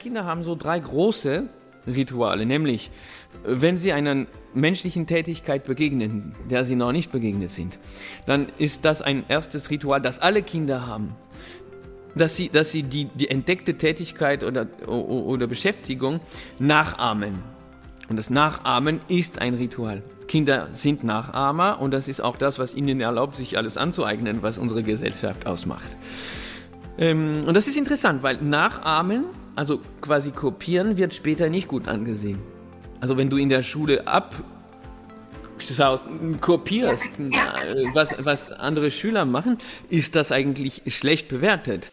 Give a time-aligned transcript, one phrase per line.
[0.00, 1.44] Kinder haben so drei große
[1.86, 2.90] Rituale, nämlich
[3.44, 7.78] wenn sie einer menschlichen Tätigkeit begegnen, der sie noch nicht begegnet sind,
[8.26, 11.14] dann ist das ein erstes Ritual, das alle Kinder haben.
[12.16, 16.18] Dass sie, dass sie die, die entdeckte Tätigkeit oder, oder Beschäftigung
[16.58, 17.38] nachahmen.
[18.08, 20.02] Und das Nachahmen ist ein Ritual.
[20.26, 24.58] Kinder sind Nachahmer und das ist auch das, was ihnen erlaubt, sich alles anzueignen, was
[24.58, 25.88] unsere Gesellschaft ausmacht.
[26.98, 29.26] Ähm, und das ist interessant, weil Nachahmen,
[29.60, 32.38] also quasi kopieren, wird später nicht gut angesehen.
[32.98, 36.06] Also wenn du in der Schule abschaust,
[36.40, 37.10] kopierst,
[37.92, 39.58] was, was andere Schüler machen,
[39.90, 41.92] ist das eigentlich schlecht bewertet.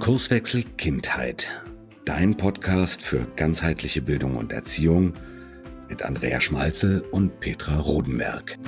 [0.00, 1.62] Kurswechsel Kindheit.
[2.04, 5.14] Dein Podcast für ganzheitliche Bildung und Erziehung
[5.88, 8.58] mit Andrea Schmalzel und Petra Rodenberg.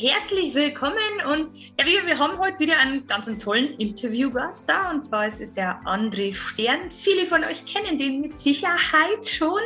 [0.00, 0.96] Herzlich willkommen.
[1.28, 4.90] Und ja, wir, wir haben heute wieder einen ganz tollen Interviewgast da.
[4.90, 6.90] Und zwar ist es der André Stern.
[6.90, 9.60] Viele von euch kennen den mit Sicherheit schon.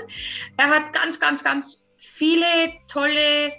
[0.56, 2.47] Er hat ganz, ganz, ganz viele
[2.89, 3.52] tolle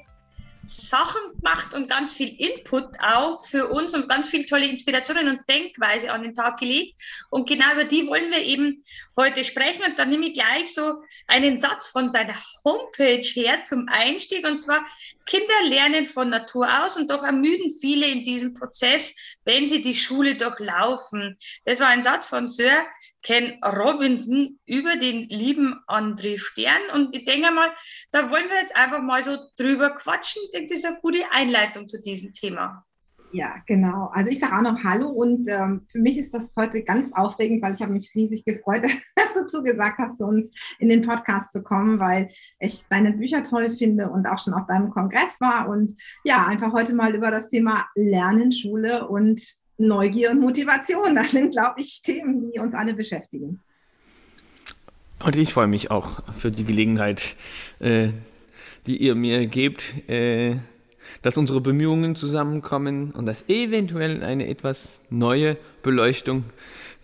[0.65, 5.49] Sachen gemacht und ganz viel Input auch für uns und ganz viel tolle Inspirationen und
[5.49, 6.99] Denkweise an den Tag gelegt.
[7.29, 8.83] Und genau über die wollen wir eben
[9.17, 9.83] heute sprechen.
[9.85, 14.47] Und dann nehme ich gleich so einen Satz von seiner Homepage her zum Einstieg.
[14.47, 14.85] Und zwar,
[15.25, 19.95] Kinder lernen von Natur aus und doch ermüden viele in diesem Prozess, wenn sie die
[19.95, 21.37] Schule durchlaufen.
[21.65, 22.85] Das war ein Satz von Sir
[23.23, 26.81] Ken Robinson über den lieben André Stern.
[26.93, 27.69] Und ich denke mal,
[28.11, 30.41] da wollen wir jetzt einfach mal so drüber quatschen.
[30.45, 32.85] Ich denke, das ist eine gute Einleitung zu diesem Thema.
[33.33, 34.11] Ja, genau.
[34.13, 37.63] Also ich sage auch noch Hallo und ähm, für mich ist das heute ganz aufregend,
[37.63, 38.83] weil ich habe mich riesig gefreut,
[39.15, 43.41] dass du zugesagt hast, zu uns in den Podcast zu kommen, weil ich deine Bücher
[43.41, 47.31] toll finde und auch schon auf deinem Kongress war und ja, einfach heute mal über
[47.31, 49.41] das Thema Lernen, Schule und
[49.77, 51.15] Neugier und Motivation.
[51.15, 53.59] Das sind, glaube ich, Themen, die uns alle beschäftigen.
[55.23, 57.35] Und ich freue mich auch für die Gelegenheit,
[57.79, 58.09] äh,
[58.85, 60.57] die ihr mir gebt, äh,
[61.21, 66.43] dass unsere Bemühungen zusammenkommen und dass eventuell eine etwas neue Beleuchtung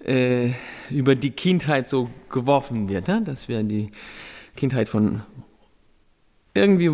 [0.06, 0.51] äh,
[0.90, 3.19] über die Kindheit so geworfen wird, ja?
[3.22, 3.91] dass wir die
[4.56, 5.22] Kindheit von
[6.53, 6.91] irgendwie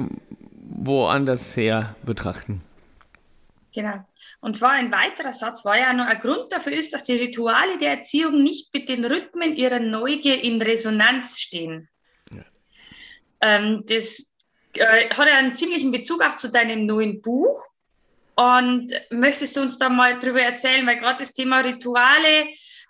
[0.70, 2.62] woanders her betrachten.
[3.76, 4.00] Genau.
[4.40, 7.78] Und zwar ein weiterer Satz war ja noch, ein Grund dafür ist, dass die Rituale
[7.78, 11.90] der Erziehung nicht mit den Rhythmen ihrer Neugier in Resonanz stehen.
[12.32, 12.46] Ja.
[13.42, 14.34] Ähm, das
[14.76, 17.66] äh, hat ja einen ziemlichen Bezug auch zu deinem neuen Buch.
[18.36, 22.48] Und möchtest du uns da mal drüber erzählen, weil gerade das Thema Rituale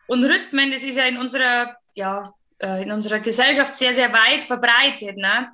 [0.08, 4.42] und Rhythmen, das ist ja in unserer, ja, äh, in unserer Gesellschaft sehr, sehr weit
[4.42, 5.18] verbreitet.
[5.18, 5.50] Ne?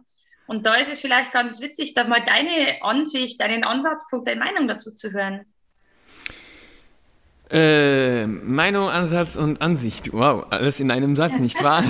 [0.47, 4.67] Und da ist es vielleicht ganz witzig, da mal deine Ansicht, deinen Ansatzpunkt, deine Meinung
[4.67, 5.45] dazu zu hören.
[7.49, 10.13] Äh, Meinung, Ansatz und Ansicht.
[10.13, 11.83] Wow, alles in einem Satz, nicht wahr?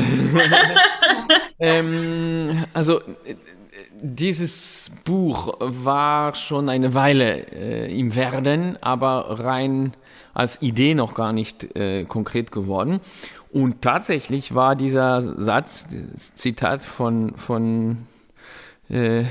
[1.59, 3.01] ähm, also,
[4.01, 9.93] dieses Buch war schon eine Weile äh, im Werden, aber rein
[10.33, 12.99] als Idee noch gar nicht äh, konkret geworden.
[13.51, 15.87] Und tatsächlich war dieser Satz,
[16.35, 18.07] Zitat von, von
[18.91, 19.23] äh,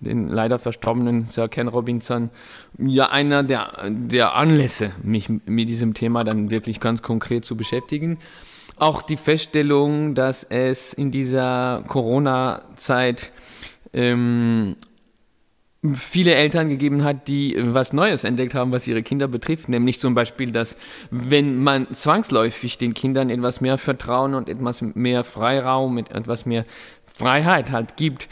[0.00, 2.30] den leider verstorbenen Sir Ken Robinson,
[2.78, 8.18] ja einer der, der Anlässe, mich mit diesem Thema dann wirklich ganz konkret zu beschäftigen.
[8.76, 13.32] Auch die Feststellung, dass es in dieser Corona-Zeit
[13.92, 14.76] ähm,
[15.94, 20.14] viele Eltern gegeben hat, die was Neues entdeckt haben, was ihre Kinder betrifft, nämlich zum
[20.14, 20.76] Beispiel, dass
[21.10, 26.64] wenn man zwangsläufig den Kindern etwas mehr Vertrauen und etwas mehr Freiraum, etwas mehr
[27.18, 28.28] Freiheit halt gibt,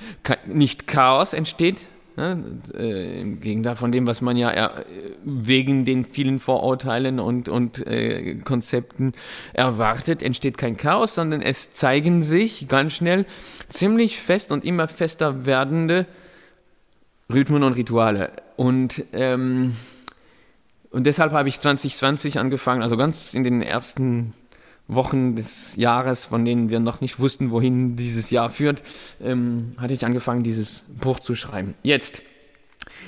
[0.47, 1.79] nicht Chaos entsteht,
[2.17, 2.45] ne?
[2.73, 4.85] äh, im Gegenteil von dem, was man ja äh,
[5.25, 9.13] wegen den vielen Vorurteilen und, und äh, Konzepten
[9.55, 13.27] erwartet, entsteht kein Chaos, sondern es zeigen sich ganz schnell
[13.69, 16.07] ziemlich fest und immer fester werdende
[17.33, 18.31] Rhythmen und Rituale.
[18.55, 19.75] Und, ähm,
[20.91, 24.33] und deshalb habe ich 2020 angefangen, also ganz in den ersten
[24.89, 28.83] Wochen des Jahres, von denen wir noch nicht wussten, wohin dieses Jahr führt,
[29.21, 31.75] ähm, hatte ich angefangen, dieses Buch zu schreiben.
[31.83, 32.23] Jetzt,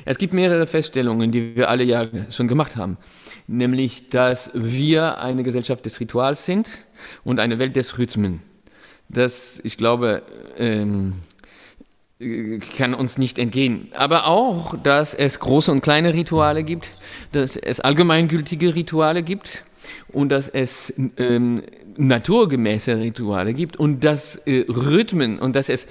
[0.04, 2.96] es gibt mehrere Feststellungen, die wir alle ja schon gemacht haben.
[3.46, 6.84] Nämlich, dass wir eine Gesellschaft des Rituals sind
[7.25, 8.42] und eine Welt des Rhythmen.
[9.08, 10.22] Das, ich glaube,
[10.58, 11.14] ähm,
[12.76, 13.88] kann uns nicht entgehen.
[13.94, 16.90] Aber auch, dass es große und kleine Rituale gibt,
[17.32, 19.64] dass es allgemeingültige Rituale gibt
[20.08, 21.62] und dass es ähm,
[21.96, 25.87] naturgemäße Rituale gibt und dass äh, Rhythmen und dass es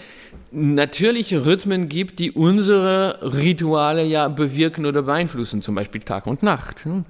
[0.52, 6.86] natürliche Rhythmen gibt, die unsere Rituale ja bewirken oder beeinflussen, zum Beispiel Tag und Nacht.
[6.86, 7.06] Hm?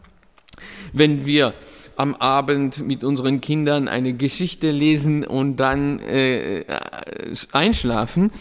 [0.94, 1.54] Wenn wir
[1.98, 6.64] am Abend mit unseren Kindern eine Geschichte lesen und dann äh,
[7.52, 8.32] einschlafen,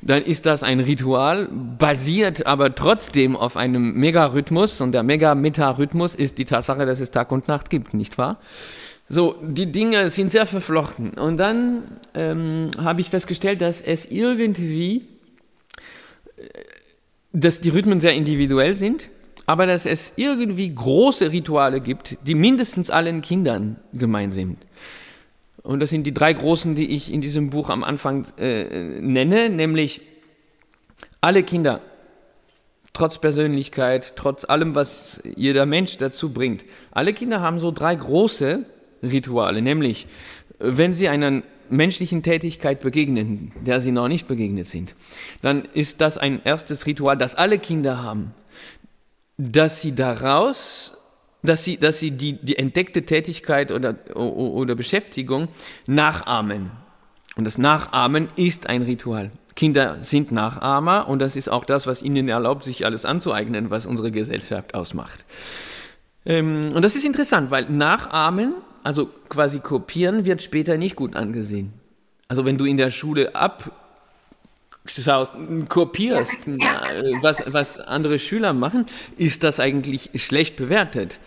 [0.00, 1.48] dann ist das ein Ritual,
[1.78, 7.32] basiert aber trotzdem auf einem Megarhythmus und der Mega-Meta-Rhythmus ist die Tatsache, dass es Tag
[7.32, 8.38] und Nacht gibt, nicht wahr?
[9.12, 11.10] So, die Dinge sind sehr verflochten.
[11.14, 11.82] Und dann
[12.14, 15.08] ähm, habe ich festgestellt, dass es irgendwie,
[16.36, 16.42] äh,
[17.32, 19.10] dass die Rhythmen sehr individuell sind,
[19.46, 24.58] aber dass es irgendwie große Rituale gibt, die mindestens allen Kindern gemein sind.
[25.62, 29.50] Und das sind die drei großen, die ich in diesem Buch am Anfang äh, nenne,
[29.50, 30.00] nämlich
[31.20, 31.80] alle Kinder,
[32.92, 36.64] trotz Persönlichkeit, trotz allem, was jeder Mensch dazu bringt.
[36.90, 38.64] Alle Kinder haben so drei große
[39.02, 40.06] Rituale, nämlich
[40.58, 44.94] wenn sie einer menschlichen Tätigkeit begegnen, der sie noch nicht begegnet sind,
[45.40, 48.34] dann ist das ein erstes Ritual, das alle Kinder haben,
[49.40, 50.96] dass sie daraus,
[51.42, 55.48] dass sie, dass sie die, die entdeckte Tätigkeit oder, oder Beschäftigung
[55.86, 56.70] nachahmen.
[57.36, 59.30] Und das Nachahmen ist ein Ritual.
[59.56, 63.86] Kinder sind Nachahmer und das ist auch das, was ihnen erlaubt, sich alles anzueignen, was
[63.86, 65.24] unsere Gesellschaft ausmacht.
[66.26, 71.72] Ähm, und das ist interessant, weil Nachahmen also quasi kopieren, wird später nicht gut angesehen.
[72.28, 73.34] Also wenn du in der Schule
[74.84, 75.34] abschaust,
[75.68, 76.38] kopierst,
[77.20, 78.86] was, was andere Schüler machen,
[79.16, 81.18] ist das eigentlich schlecht bewertet.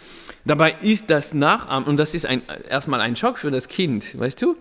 [0.45, 4.41] Dabei ist das Nachahmen, und das ist ein, erstmal ein Schock für das Kind, weißt
[4.41, 4.57] du,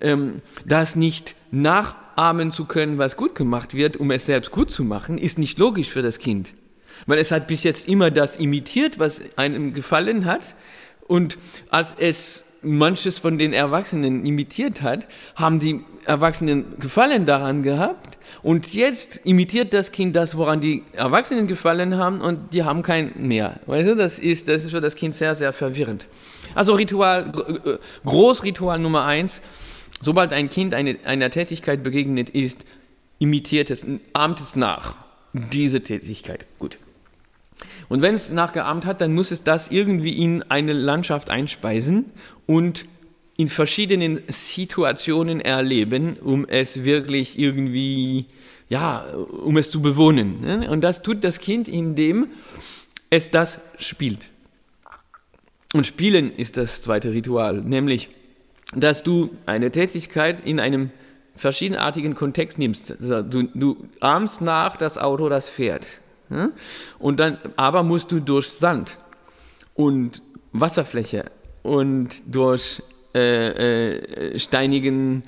[0.00, 4.84] ähm, das nicht nachahmen zu können, was gut gemacht wird, um es selbst gut zu
[4.84, 6.54] machen, ist nicht logisch für das Kind.
[7.06, 10.54] Weil es hat bis jetzt immer das imitiert, was einem gefallen hat,
[11.06, 11.38] und
[11.70, 15.06] als es manches von den Erwachsenen imitiert hat,
[15.36, 18.16] haben die Erwachsenen Gefallen daran gehabt.
[18.42, 23.12] Und jetzt imitiert das Kind das, woran die Erwachsenen gefallen haben, und die haben kein
[23.16, 23.60] mehr.
[23.66, 26.06] Weißt du, das ist, das ist für das Kind sehr, sehr verwirrend.
[26.54, 27.32] Also Ritual,
[27.64, 29.42] äh, Großritual Nummer eins,
[30.00, 32.64] sobald ein Kind eine, einer Tätigkeit begegnet ist,
[33.18, 34.96] imitiert es, ahmt es nach.
[35.32, 36.46] Diese Tätigkeit.
[36.58, 36.78] Gut.
[37.88, 42.06] Und wenn es nachgeahmt hat, dann muss es das irgendwie in eine Landschaft einspeisen
[42.46, 42.86] und
[43.36, 48.26] in verschiedenen Situationen erleben, um es wirklich irgendwie,
[48.68, 49.04] ja,
[49.44, 50.40] um es zu bewohnen.
[50.40, 50.70] Ne?
[50.70, 52.28] Und das tut das Kind, indem
[53.10, 54.30] es das spielt.
[55.74, 58.08] Und Spielen ist das zweite Ritual, nämlich,
[58.74, 60.90] dass du eine Tätigkeit in einem
[61.36, 62.92] verschiedenartigen Kontext nimmst.
[63.00, 66.00] Also du, du ahmst nach das Auto, das fährt.
[66.98, 68.98] Und dann, aber musst du durch Sand
[69.74, 70.22] und
[70.52, 71.26] Wasserfläche
[71.62, 72.82] und durch
[73.16, 75.22] äh, äh, steinigen,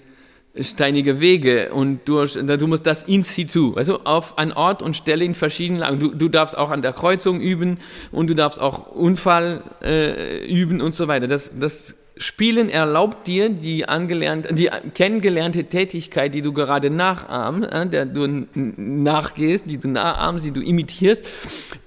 [0.61, 5.25] steinige Wege und durch, du musst das in situ, also auf an Ort und Stelle
[5.25, 5.99] in verschiedenen Lagen.
[5.99, 7.79] Du, du darfst auch an der Kreuzung üben
[8.12, 11.29] und du darfst auch Unfall äh, üben und so weiter.
[11.29, 17.87] Das, das Spielen erlaubt dir die, angelernt, die kennengelernte Tätigkeit, die du gerade nachahmst, äh,
[17.87, 21.25] der du nachgehst, die du nachahmst, die du imitierst,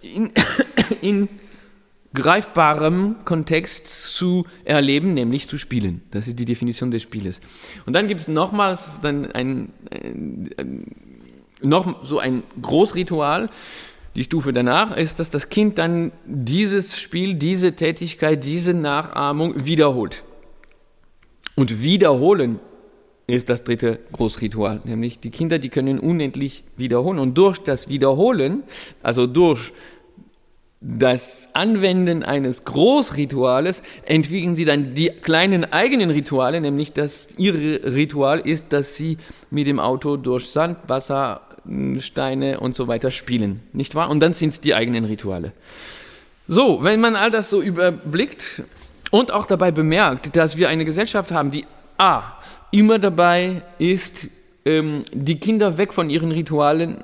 [0.01, 0.31] in,
[1.01, 1.30] in
[2.13, 6.01] greifbarem Kontext zu erleben, nämlich zu spielen.
[6.12, 7.39] Das ist die Definition des Spieles.
[7.86, 10.86] Und dann gibt es nochmals dann ein, ein,
[11.62, 13.50] noch so ein Großritual,
[14.15, 20.24] die Stufe danach ist, dass das Kind dann dieses Spiel, diese Tätigkeit, diese Nachahmung wiederholt.
[21.55, 22.59] Und wiederholen
[23.27, 27.19] ist das dritte Großritual, nämlich die Kinder, die können unendlich wiederholen.
[27.19, 28.63] Und durch das Wiederholen,
[29.01, 29.71] also durch
[30.83, 38.39] das Anwenden eines Großrituales entwickeln sie dann die kleinen eigenen Rituale, nämlich dass ihr Ritual
[38.39, 39.19] ist, dass sie
[39.51, 41.41] mit dem Auto durch Sand, Wasser,
[42.00, 44.09] Steine und so weiter spielen, nicht wahr?
[44.09, 45.51] Und dann sind es die eigenen Rituale.
[46.47, 48.63] So, wenn man all das so überblickt
[49.11, 51.65] und auch dabei bemerkt, dass wir eine Gesellschaft haben, die
[52.00, 52.23] A,
[52.71, 54.29] immer dabei ist,
[54.65, 57.03] ähm, die Kinder weg von ihren Ritualen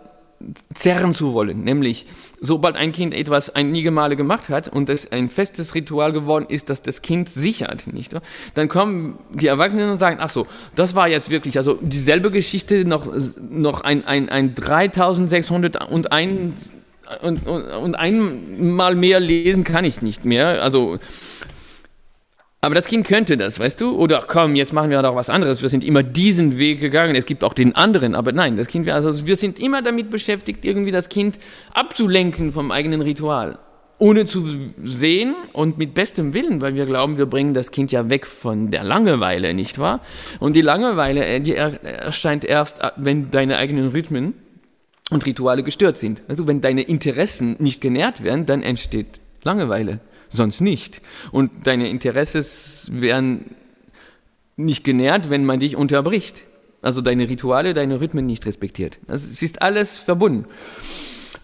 [0.73, 1.63] zerren zu wollen.
[1.63, 2.05] Nämlich,
[2.39, 6.69] sobald ein Kind etwas einige Male gemacht hat und es ein festes Ritual geworden ist,
[6.69, 8.15] das das Kind sichert, nicht?
[8.53, 12.85] Dann kommen die Erwachsenen und sagen, ach so, das war jetzt wirklich, also dieselbe Geschichte
[12.85, 13.07] noch,
[13.49, 16.73] noch ein, ein, ein 3601
[17.21, 20.61] und, und, und einmal mehr lesen kann ich nicht mehr.
[20.61, 20.99] Also
[22.67, 23.95] aber das Kind könnte das, weißt du?
[23.95, 25.61] Oder komm, jetzt machen wir doch was anderes.
[25.61, 27.15] Wir sind immer diesen Weg gegangen.
[27.15, 30.65] Es gibt auch den anderen, aber nein, das Kind, also wir sind immer damit beschäftigt,
[30.65, 31.37] irgendwie das Kind
[31.73, 33.57] abzulenken vom eigenen Ritual.
[33.99, 34.45] ohne zu
[34.83, 38.69] sehen und mit bestem Willen, weil wir glauben, wir bringen das Kind ja weg von
[38.69, 40.01] der Langeweile, nicht wahr?
[40.39, 44.33] Und die Langeweile, äh, die erscheint erst, äh, wenn deine eigenen Rhythmen
[45.09, 46.21] und Rituale gestört sind.
[46.27, 51.01] Also wenn deine Interessen nicht genährt werden, dann entsteht Langeweile, sonst nicht.
[51.31, 53.55] Und deine Interesses werden
[54.55, 56.43] nicht genährt, wenn man dich unterbricht.
[56.81, 58.99] Also deine Rituale, deine Rhythmen nicht respektiert.
[59.07, 60.45] Also es ist alles verbunden.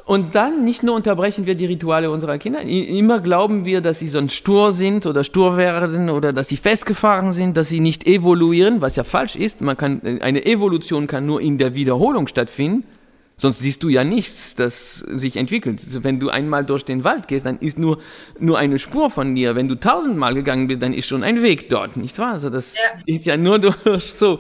[0.06, 4.10] Und dann nicht nur unterbrechen wir die Rituale unserer Kinder, immer glauben wir, dass sie
[4.10, 8.82] sonst stur sind oder stur werden oder dass sie festgefahren sind, dass sie nicht evoluieren,
[8.82, 9.62] was ja falsch ist.
[9.62, 12.84] Man kann, eine Evolution kann nur in der Wiederholung stattfinden.
[13.44, 15.84] Sonst siehst du ja nichts, das sich entwickelt.
[15.84, 18.00] Also wenn du einmal durch den Wald gehst, dann ist nur,
[18.40, 19.54] nur eine Spur von dir.
[19.58, 22.32] Wenn du tausendmal gegangen bist, dann ist schon ein Weg dort, nicht wahr?
[22.32, 22.82] Also das ja.
[23.06, 24.40] geht ja nur durch so.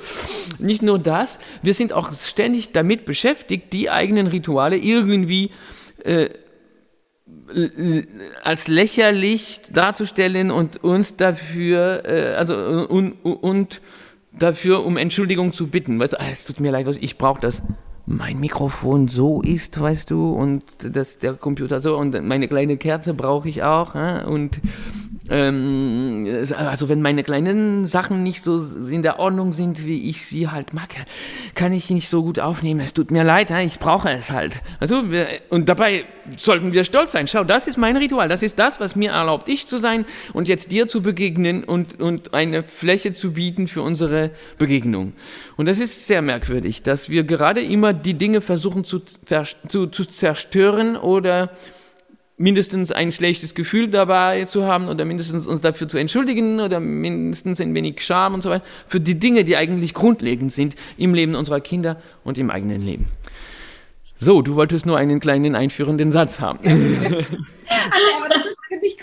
[0.58, 5.52] Nicht nur das, wir sind auch ständig damit beschäftigt, die eigenen Rituale irgendwie
[6.06, 6.30] äh,
[8.42, 12.56] als lächerlich darzustellen und uns dafür, äh, also
[12.88, 13.82] und, und
[14.32, 16.00] dafür um Entschuldigung zu bitten.
[16.00, 17.64] Weißt du, ah, es tut mir leid, ich brauche das
[18.06, 20.64] mein Mikrofon so ist, weißt du, und
[20.96, 24.26] dass der Computer so und meine kleine Kerze brauche ich auch ja?
[24.26, 24.60] und
[25.30, 28.58] ähm, also wenn meine kleinen Sachen nicht so
[28.90, 30.90] in der Ordnung sind, wie ich sie halt mag,
[31.56, 32.82] kann ich sie nicht so gut aufnehmen.
[32.82, 34.62] Es tut mir leid, ich brauche es halt.
[34.80, 36.04] Also wir, und dabei
[36.36, 37.28] sollten wir stolz sein.
[37.28, 38.28] Schau, das ist mein Ritual.
[38.28, 42.02] Das ist das, was mir erlaubt, ich zu sein und jetzt dir zu begegnen und,
[42.02, 45.14] und eine Fläche zu bieten für unsere Begegnung.
[45.56, 50.06] Und das ist sehr merkwürdig, dass wir gerade immer die Dinge versuchen zu, zu, zu
[50.06, 51.52] zerstören oder
[52.38, 57.62] mindestens ein schlechtes Gefühl dabei zu haben oder mindestens uns dafür zu entschuldigen oder mindestens
[57.62, 61.36] ein wenig Scham und so weiter, für die Dinge, die eigentlich grundlegend sind im Leben
[61.36, 63.06] unserer Kinder und im eigenen Leben.
[64.20, 66.60] So, du wolltest nur einen kleinen einführenden Satz haben.
[66.64, 68.53] aber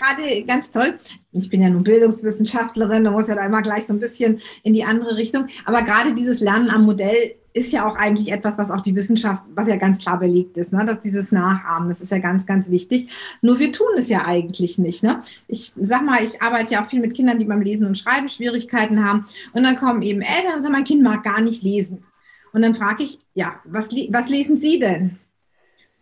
[0.01, 0.97] gerade ganz toll.
[1.31, 4.73] Ich bin ja nun Bildungswissenschaftlerin, da muss ja da immer gleich so ein bisschen in
[4.73, 5.47] die andere Richtung.
[5.65, 9.43] Aber gerade dieses Lernen am Modell ist ja auch eigentlich etwas, was auch die Wissenschaft,
[9.53, 10.85] was ja ganz klar belegt ist, ne?
[10.85, 13.09] dass dieses Nachahmen, das ist ja ganz, ganz wichtig.
[13.41, 15.03] Nur wir tun es ja eigentlich nicht.
[15.03, 15.21] Ne?
[15.47, 18.29] Ich sag mal, ich arbeite ja auch viel mit Kindern, die beim Lesen und Schreiben
[18.29, 19.25] Schwierigkeiten haben.
[19.53, 22.05] Und dann kommen eben Eltern und sagen, mein Kind mag gar nicht lesen.
[22.53, 25.19] Und dann frage ich, ja, was, was lesen Sie denn?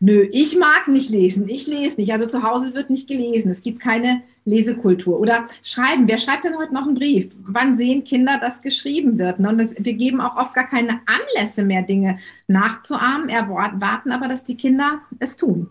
[0.01, 1.49] Nö, ich mag nicht lesen.
[1.49, 2.13] Ich lese nicht.
[2.13, 3.51] Also zu Hause wird nicht gelesen.
[3.51, 5.19] Es gibt keine Lesekultur.
[5.19, 6.07] Oder schreiben.
[6.07, 7.29] Wer schreibt denn heute noch einen Brief?
[7.43, 9.39] Wann sehen Kinder, dass geschrieben wird?
[9.39, 9.49] Ne?
[9.49, 14.55] Und wir geben auch oft gar keine Anlässe mehr, Dinge nachzuahmen, erwarten aber, dass die
[14.55, 15.69] Kinder es tun,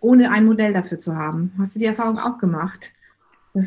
[0.00, 1.52] ohne ein Modell dafür zu haben.
[1.58, 2.92] Hast du die Erfahrung auch gemacht?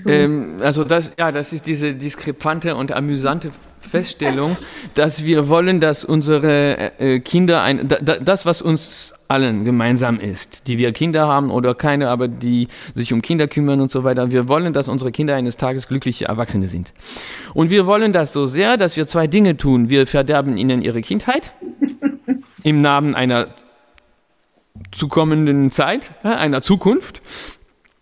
[0.05, 4.55] Ähm, also das, ja, das ist diese diskrepante und amüsante Feststellung,
[4.93, 10.67] dass wir wollen, dass unsere äh, Kinder ein, da, das, was uns allen gemeinsam ist,
[10.67, 14.31] die wir Kinder haben oder keine, aber die sich um Kinder kümmern und so weiter.
[14.31, 16.93] Wir wollen, dass unsere Kinder eines Tages glückliche Erwachsene sind.
[17.53, 19.89] Und wir wollen das so sehr, dass wir zwei Dinge tun.
[19.89, 21.51] Wir verderben ihnen ihre Kindheit
[22.63, 23.47] im Namen einer
[24.91, 27.21] zukommenden Zeit, einer Zukunft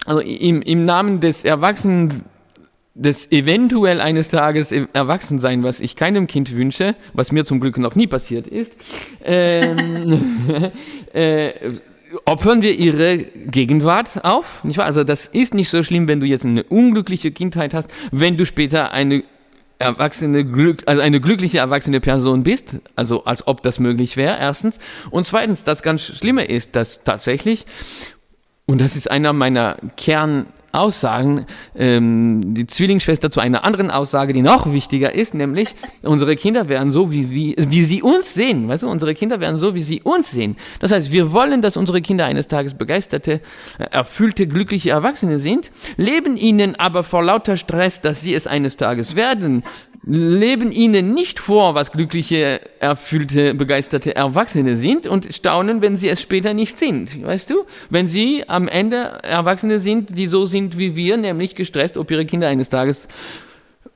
[0.05, 2.25] also im, im Namen des Erwachsenen,
[2.93, 7.95] des eventuell eines Tages Erwachsensein, was ich keinem Kind wünsche, was mir zum Glück noch
[7.95, 8.75] nie passiert ist,
[9.23, 10.71] ähm,
[11.13, 11.51] äh,
[12.25, 14.63] opfern wir ihre Gegenwart auf.
[14.63, 14.85] Nicht wahr?
[14.85, 18.45] Also das ist nicht so schlimm, wenn du jetzt eine unglückliche Kindheit hast, wenn du
[18.45, 19.23] später eine
[19.79, 24.79] erwachsene Glück, also eine glückliche erwachsene Person bist, also als ob das möglich wäre, erstens.
[25.09, 27.65] Und zweitens, das ganz Schlimme ist, dass tatsächlich
[28.71, 29.75] und das ist einer meiner
[30.71, 36.69] Kernaussagen, ähm, die Zwillingsschwester zu einer anderen Aussage, die noch wichtiger ist, nämlich unsere Kinder
[36.69, 38.67] werden so, wie, wie, wie sie uns sehen.
[38.67, 40.55] Weißt du, unsere Kinder werden so, wie sie uns sehen.
[40.79, 43.41] Das heißt, wir wollen, dass unsere Kinder eines Tages begeisterte,
[43.77, 49.15] erfüllte, glückliche Erwachsene sind, leben ihnen aber vor lauter Stress, dass sie es eines Tages
[49.15, 49.63] werden,
[50.03, 56.21] leben ihnen nicht vor, was glückliche, erfüllte, begeisterte Erwachsene sind und staunen, wenn sie es
[56.21, 57.23] später nicht sind.
[57.23, 57.65] Weißt du?
[57.89, 62.25] Wenn sie am Ende Erwachsene sind, die so sind wie wir, nämlich gestresst, ob ihre
[62.25, 63.07] Kinder eines Tages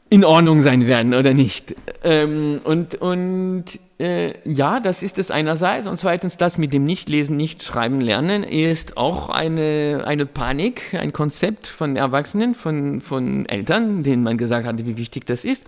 [0.09, 1.75] in Ordnung sein werden oder nicht.
[2.03, 3.65] Ähm, und und
[3.99, 5.87] äh, ja, das ist es einerseits.
[5.87, 11.67] Und zweitens, das mit dem Nichtlesen, Nichtschreiben lernen ist auch eine, eine Panik, ein Konzept
[11.67, 15.65] von Erwachsenen, von, von Eltern, denen man gesagt hat, wie wichtig das ist.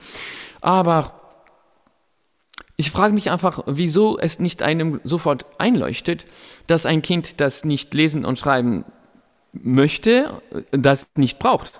[0.61, 1.13] Aber
[2.75, 6.25] ich frage mich einfach, wieso es nicht einem sofort einleuchtet,
[6.67, 8.85] dass ein Kind, das nicht lesen und schreiben
[9.53, 11.79] möchte, das nicht braucht.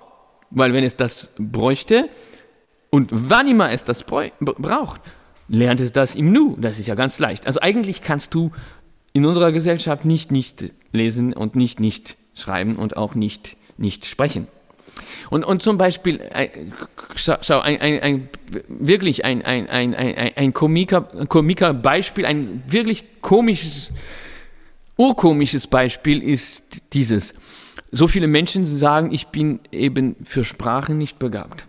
[0.50, 2.08] Weil wenn es das bräuchte,
[2.90, 5.02] und wann immer es das braucht,
[5.48, 6.56] lernt es das im Nu.
[6.58, 7.46] Das ist ja ganz leicht.
[7.46, 8.50] Also eigentlich kannst du
[9.12, 14.46] in unserer Gesellschaft nicht nicht lesen und nicht nicht schreiben und auch nicht, nicht sprechen.
[15.30, 16.48] Und, und zum Beispiel, äh,
[17.14, 18.28] schau, ein, ein, ein,
[18.68, 23.92] wirklich ein, ein, ein, ein, Komiker, Komiker Beispiel, ein wirklich komisches,
[24.96, 27.34] urkomisches Beispiel ist dieses.
[27.90, 31.66] So viele Menschen sagen, ich bin eben für Sprachen nicht begabt.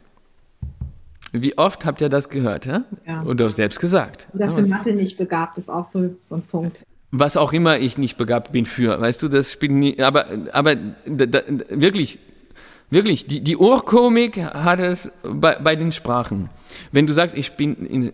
[1.32, 2.66] Wie oft habt ihr das gehört?
[2.66, 2.84] Ja?
[3.06, 3.24] Ja.
[3.24, 4.28] Oder selbst gesagt?
[4.34, 6.86] Oder für Mathe nicht begabt ist auch so, so ein Punkt.
[7.12, 10.76] Was auch immer ich nicht begabt bin für, weißt du, das spielt nie, aber, aber
[11.06, 12.20] da, da, wirklich,
[12.90, 16.50] wirklich, die, die Urkomik hat es bei, bei den Sprachen.
[16.92, 18.12] Wenn du sagst, ich bin in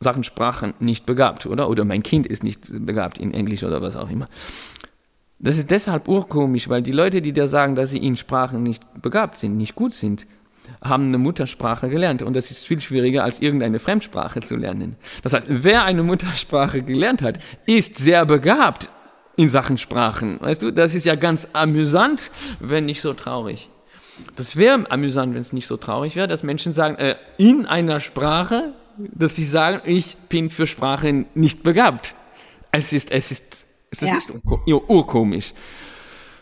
[0.00, 1.68] Sachen Sprachen nicht begabt, oder?
[1.68, 4.28] Oder mein Kind ist nicht begabt in Englisch oder was auch immer.
[5.38, 8.82] Das ist deshalb urkomisch, weil die Leute, die dir sagen, dass sie in Sprachen nicht
[9.00, 10.26] begabt sind, nicht gut sind,
[10.82, 12.22] haben eine Muttersprache gelernt.
[12.22, 14.96] Und das ist viel schwieriger, als irgendeine Fremdsprache zu lernen.
[15.22, 18.90] Das heißt, wer eine Muttersprache gelernt hat, ist sehr begabt
[19.36, 20.40] in Sachen Sprachen.
[20.40, 23.70] Weißt du, das ist ja ganz amüsant, wenn nicht so traurig.
[24.34, 28.00] Das wäre amüsant, wenn es nicht so traurig wäre, dass Menschen sagen, äh, in einer
[28.00, 32.16] Sprache, dass sie sagen, ich bin für Sprache nicht begabt.
[32.72, 34.74] Es ist, es ist, ist ja.
[34.88, 35.52] urkomisch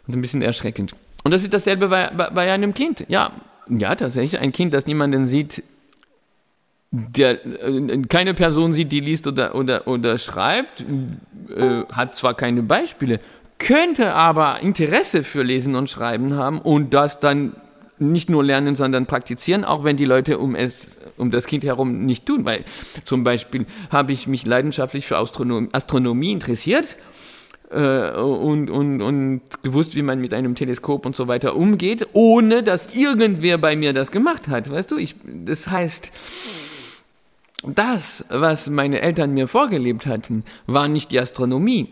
[0.07, 0.95] und ein bisschen erschreckend.
[1.25, 3.05] Und das ist dasselbe bei, bei, bei einem Kind.
[3.09, 3.33] Ja,
[3.69, 4.41] ja, tatsächlich.
[4.41, 5.63] Ein Kind, das niemanden sieht,
[6.91, 10.85] der äh, keine Person sieht, die liest oder, oder, oder schreibt,
[11.55, 13.21] äh, hat zwar keine Beispiele,
[13.59, 17.57] könnte aber Interesse für Lesen und Schreiben haben und das dann
[17.99, 22.05] nicht nur lernen, sondern praktizieren, auch wenn die Leute um es, um das Kind herum
[22.05, 22.45] nicht tun.
[22.45, 22.65] Weil
[23.05, 26.97] zum Beispiel habe ich mich leidenschaftlich für Astronomie, Astronomie interessiert
[27.71, 32.97] und, und, und gewusst, wie man mit einem Teleskop und so weiter umgeht, ohne dass
[32.97, 34.71] irgendwer bei mir das gemacht hat.
[34.71, 36.13] Weißt du, ich, das heißt,
[37.67, 41.89] das, was meine Eltern mir vorgelebt hatten, war nicht die Astronomie.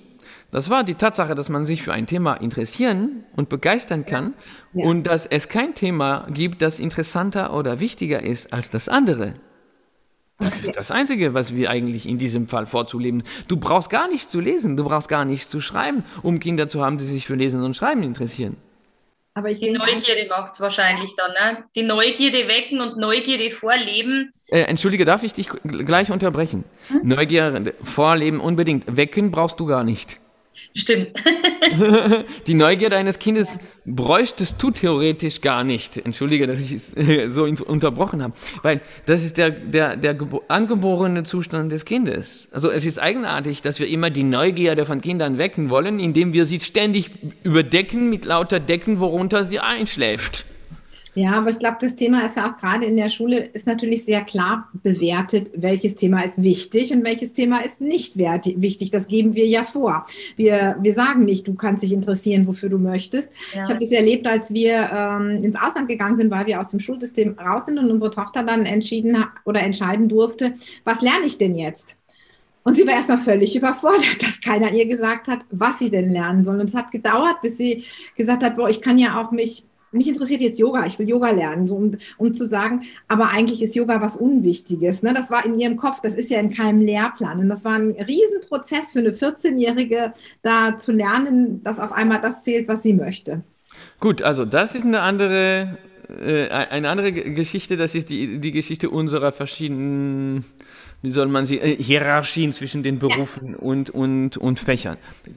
[0.53, 4.35] Das war die Tatsache, dass man sich für ein Thema interessieren und begeistern kann
[4.73, 4.85] ja.
[4.85, 9.35] und dass es kein Thema gibt, das interessanter oder wichtiger ist als das andere.
[10.45, 13.23] Das ist das Einzige, was wir eigentlich in diesem Fall vorzuleben.
[13.49, 16.85] Du brauchst gar nicht zu lesen, du brauchst gar nicht zu schreiben, um Kinder zu
[16.85, 18.57] haben, die sich für Lesen und Schreiben interessieren.
[19.37, 21.65] Aber ich die Neugierde macht es wahrscheinlich dann, ne?
[21.75, 24.31] Die Neugierde wecken und Neugierde vorleben.
[24.47, 26.63] Äh, Entschuldige, darf ich dich gleich unterbrechen?
[26.89, 27.01] Hm?
[27.03, 28.97] Neugierde vorleben unbedingt.
[28.97, 30.21] Wecken brauchst du gar nicht.
[30.75, 31.09] Stimmt.
[32.47, 35.97] Die Neugier eines Kindes bräuchtest du theoretisch gar nicht.
[35.97, 36.95] Entschuldige, dass ich es
[37.35, 38.35] so unterbrochen habe.
[38.63, 40.17] Weil das ist der, der, der
[40.49, 42.49] angeborene Zustand des Kindes.
[42.53, 46.47] Also es ist eigenartig, dass wir immer die Neugierde von Kindern wecken wollen, indem wir
[46.47, 47.11] sie ständig
[47.43, 50.47] überdecken mit lauter Decken, worunter sie einschläft.
[51.15, 54.05] Ja, aber ich glaube, das Thema ist ja auch gerade in der Schule, ist natürlich
[54.05, 58.91] sehr klar bewertet, welches Thema ist wichtig und welches Thema ist nicht wichtig.
[58.91, 60.07] Das geben wir ja vor.
[60.37, 63.29] Wir, wir sagen nicht, du kannst dich interessieren, wofür du möchtest.
[63.55, 63.63] Ja.
[63.63, 66.81] Ich habe das erlebt, als wir ähm, ins Ausland gegangen sind, weil wir aus dem
[66.81, 71.55] Schulsystem raus sind und unsere Tochter dann entschieden oder entscheiden durfte, was lerne ich denn
[71.55, 71.95] jetzt?
[72.65, 76.45] Und sie war erstmal völlig überfordert, dass keiner ihr gesagt hat, was sie denn lernen
[76.45, 76.59] soll.
[76.59, 77.85] Und es hat gedauert, bis sie
[78.17, 81.31] gesagt hat, boah, ich kann ja auch mich mich interessiert jetzt Yoga, ich will Yoga
[81.31, 85.03] lernen, so, um, um zu sagen, aber eigentlich ist Yoga was Unwichtiges.
[85.03, 85.15] Ne?
[85.15, 87.39] Das war in ihrem Kopf, das ist ja in keinem Lehrplan.
[87.39, 92.43] Und das war ein Riesenprozess für eine 14-Jährige, da zu lernen, dass auf einmal das
[92.43, 93.43] zählt, was sie möchte.
[94.01, 95.79] Gut, also das ist eine andere,
[96.21, 100.45] äh, eine andere Geschichte, das ist die, die Geschichte unserer verschiedenen
[101.05, 104.97] wie soll man sie, äh, Hierarchien zwischen den Berufen und, und, und Fächern.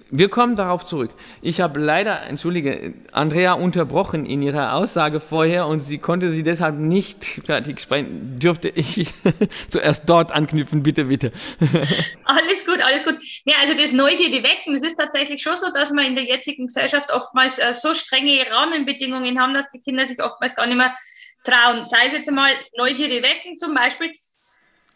[0.10, 1.12] Wir kommen darauf zurück.
[1.42, 6.80] Ich habe leider, entschuldige, Andrea unterbrochen in ihrer Aussage vorher und sie konnte sie deshalb
[6.80, 8.40] nicht fertig sprechen.
[8.40, 9.14] Dürfte ich
[9.70, 11.34] zuerst dort anknüpfen, bitte, bitte.
[12.24, 13.18] alles gut, alles gut.
[13.44, 16.68] Ja, also das Neugierde wecken, es ist tatsächlich schon so, dass wir in der jetzigen
[16.68, 20.96] Gesellschaft oftmals äh, so strenge Rahmenbedingungen haben, dass die Kinder sich oftmals gar nicht mehr
[21.44, 21.84] trauen.
[21.84, 24.14] Sei es jetzt einmal Neugierde wecken zum Beispiel,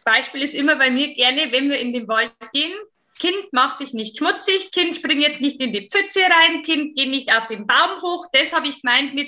[0.04, 2.74] Beispiel ist immer bei mir gerne, wenn wir in den Wald gehen.
[3.20, 7.06] Kind, mach dich nicht schmutzig, Kind, spring jetzt nicht in die Pfütze rein, Kind, geh
[7.06, 8.26] nicht auf den Baum hoch.
[8.34, 9.28] Das habe ich gemeint mit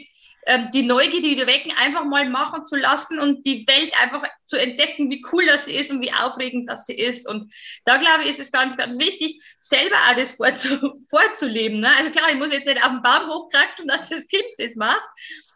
[0.73, 4.57] die Neugier, die wir wecken, einfach mal machen zu lassen und die Welt einfach zu
[4.57, 7.27] entdecken, wie cool das ist und wie aufregend das ist.
[7.27, 7.53] Und
[7.85, 11.79] da glaube ich, ist es ganz, ganz wichtig, selber auch das vorzu vorzuleben.
[11.79, 11.89] Ne?
[11.97, 15.05] Also klar, ich muss jetzt nicht auf den Baum hochkraxeln, dass das Kind das macht,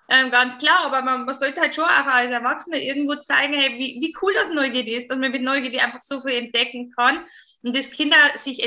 [0.09, 3.77] ähm, ganz klar, aber man, man, sollte halt schon auch als Erwachsener irgendwo zeigen, hey,
[3.77, 7.25] wie, wie cool das Neugierde ist, dass man mit Neugierde einfach so viel entdecken kann
[7.61, 8.57] und dass Kinder sich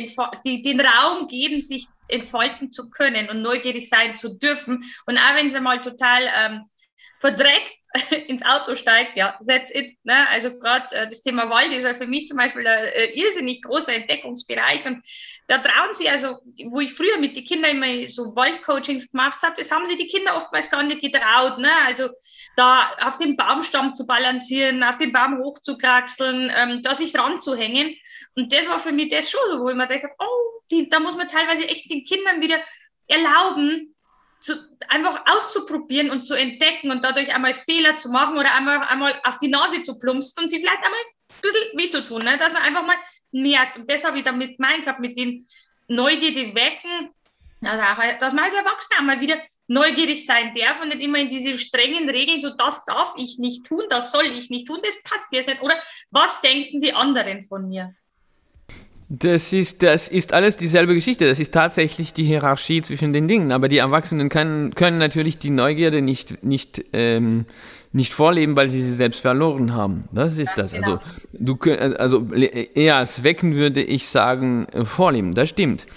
[0.44, 4.84] die, den Raum geben, sich entfalten zu können und neugierig sein zu dürfen.
[5.06, 6.64] Und auch wenn sie mal total ähm,
[7.18, 7.74] verdreckt
[8.28, 9.96] ins Auto steigt, ja, that's it.
[10.04, 10.28] Ne?
[10.28, 13.62] Also gerade äh, das Thema Wald ist ja für mich zum Beispiel ein äh, irrsinnig
[13.62, 14.86] großer Entdeckungsbereich.
[14.86, 15.02] Und
[15.48, 16.38] da trauen sie, also
[16.70, 20.06] wo ich früher mit den Kindern immer so Waldcoachings gemacht habe, das haben sie die
[20.06, 21.58] Kinder oftmals gar nicht getraut.
[21.58, 21.72] Ne?
[21.84, 22.10] Also
[22.56, 27.56] da auf den Baumstamm zu balancieren, auf den Baum hochzukraxeln, ähm, da sich dran zu
[27.56, 27.96] hängen.
[28.36, 31.00] Und das war für mich das schon so, wo ich mir dachte, oh, die, da
[31.00, 32.60] muss man teilweise echt den Kindern wieder
[33.08, 33.94] erlauben,
[34.40, 34.54] zu,
[34.88, 39.38] einfach auszuprobieren und zu entdecken und dadurch einmal Fehler zu machen oder einmal, einmal auf
[39.38, 42.38] die Nase zu plumpsen und sie vielleicht einmal ein bisschen weh zu tun, ne?
[42.38, 42.96] dass man einfach mal
[43.32, 43.76] merkt.
[43.76, 45.46] Und das habe ich damit gemeint gehabt, mit den
[45.88, 47.10] Neugierde wecken,
[47.64, 51.28] also auch, dass man als Erwachsener einmal wieder neugierig sein darf und nicht immer in
[51.28, 55.00] diese strengen Regeln, so das darf ich nicht tun, das soll ich nicht tun, das
[55.02, 55.62] passt jetzt nicht.
[55.62, 57.94] Oder was denken die anderen von mir?
[59.12, 61.26] Das ist, das ist alles dieselbe Geschichte.
[61.26, 63.50] Das ist tatsächlich die Hierarchie zwischen den Dingen.
[63.50, 67.44] Aber die Erwachsenen können, können natürlich die Neugierde nicht, nicht, ähm,
[67.90, 70.04] nicht vorleben, weil sie sie selbst verloren haben.
[70.12, 70.74] Das ist das.
[70.74, 71.00] Also,
[71.32, 71.56] genau.
[71.58, 75.34] du, also eher als wecken würde ich sagen, äh, vorleben.
[75.34, 75.88] Das stimmt.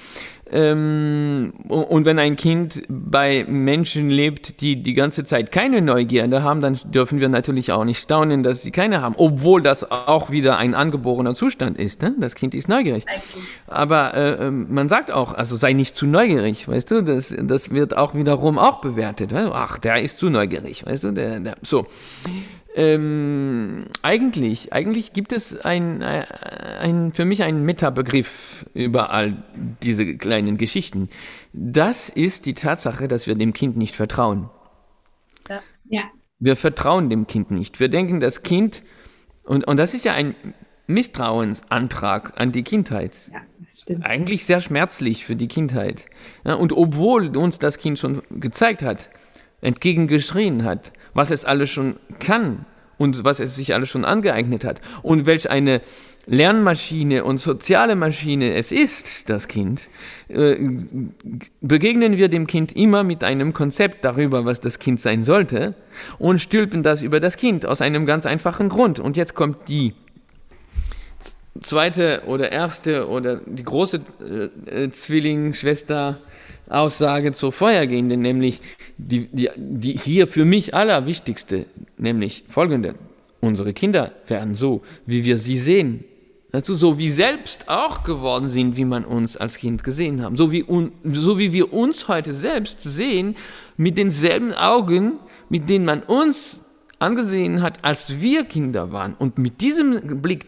[0.56, 6.62] Ähm, und wenn ein Kind bei Menschen lebt, die die ganze Zeit keine Neugierde haben,
[6.62, 10.58] dann dürfen wir natürlich auch nicht staunen, dass sie keine haben, obwohl das auch wieder
[10.58, 12.04] ein angeborener Zustand ist.
[12.04, 12.14] Ne?
[12.20, 13.04] Das Kind ist neugierig.
[13.66, 17.72] Aber äh, ähm, man sagt auch, also sei nicht zu neugierig, weißt du, das, das
[17.72, 19.34] wird auch wiederum auch bewertet.
[19.34, 21.88] Ach, der ist zu neugierig, weißt du, der, der, so.
[22.76, 26.26] Ähm, eigentlich, eigentlich gibt es ein, äh,
[26.80, 29.44] ein, für mich einen Metabegriff über all
[29.84, 31.10] diese kleinen Geschichten.
[31.54, 34.50] Das ist die Tatsache, dass wir dem Kind nicht vertrauen.
[35.48, 35.62] Ja.
[35.90, 36.02] ja.
[36.40, 37.80] Wir vertrauen dem Kind nicht.
[37.80, 38.84] Wir denken, das Kind,
[39.44, 40.36] und, und das ist ja ein
[40.88, 43.30] Misstrauensantrag an die Kindheit.
[43.32, 44.06] Ja, das stimmt.
[44.06, 46.08] Eigentlich sehr schmerzlich für die Kindheit.
[46.44, 49.10] Ja, und obwohl uns das Kind schon gezeigt hat,
[49.64, 52.66] entgegengeschrien hat, was es alles schon kann
[52.98, 55.82] und was es sich alles schon angeeignet hat und welch eine
[56.26, 59.90] Lernmaschine und soziale Maschine es ist, das Kind,
[60.30, 60.56] äh,
[61.60, 65.76] begegnen wir dem Kind immer mit einem Konzept darüber, was das Kind sein sollte
[66.20, 69.00] und stülpen das über das Kind aus einem ganz einfachen Grund.
[69.00, 69.96] Und jetzt kommt die
[71.62, 74.02] zweite oder erste oder die große
[74.66, 76.20] äh, Zwillingsschwester
[76.70, 78.62] Aussage zur Vorhergehenden, nämlich
[78.98, 81.66] die, die, die hier für mich allerwichtigste,
[81.98, 82.96] nämlich folgende.
[83.42, 86.06] Unsere Kinder werden so, wie wir sie sehen,
[86.54, 90.38] dazu so wie selbst auch geworden sind, wie man uns als Kind gesehen haben.
[90.38, 93.36] So wie, un, so wie wir uns heute selbst sehen,
[93.76, 95.14] mit denselben Augen,
[95.50, 96.64] mit denen man uns
[97.00, 99.14] angesehen hat, als wir Kinder waren.
[99.16, 100.46] Und mit diesem Blick,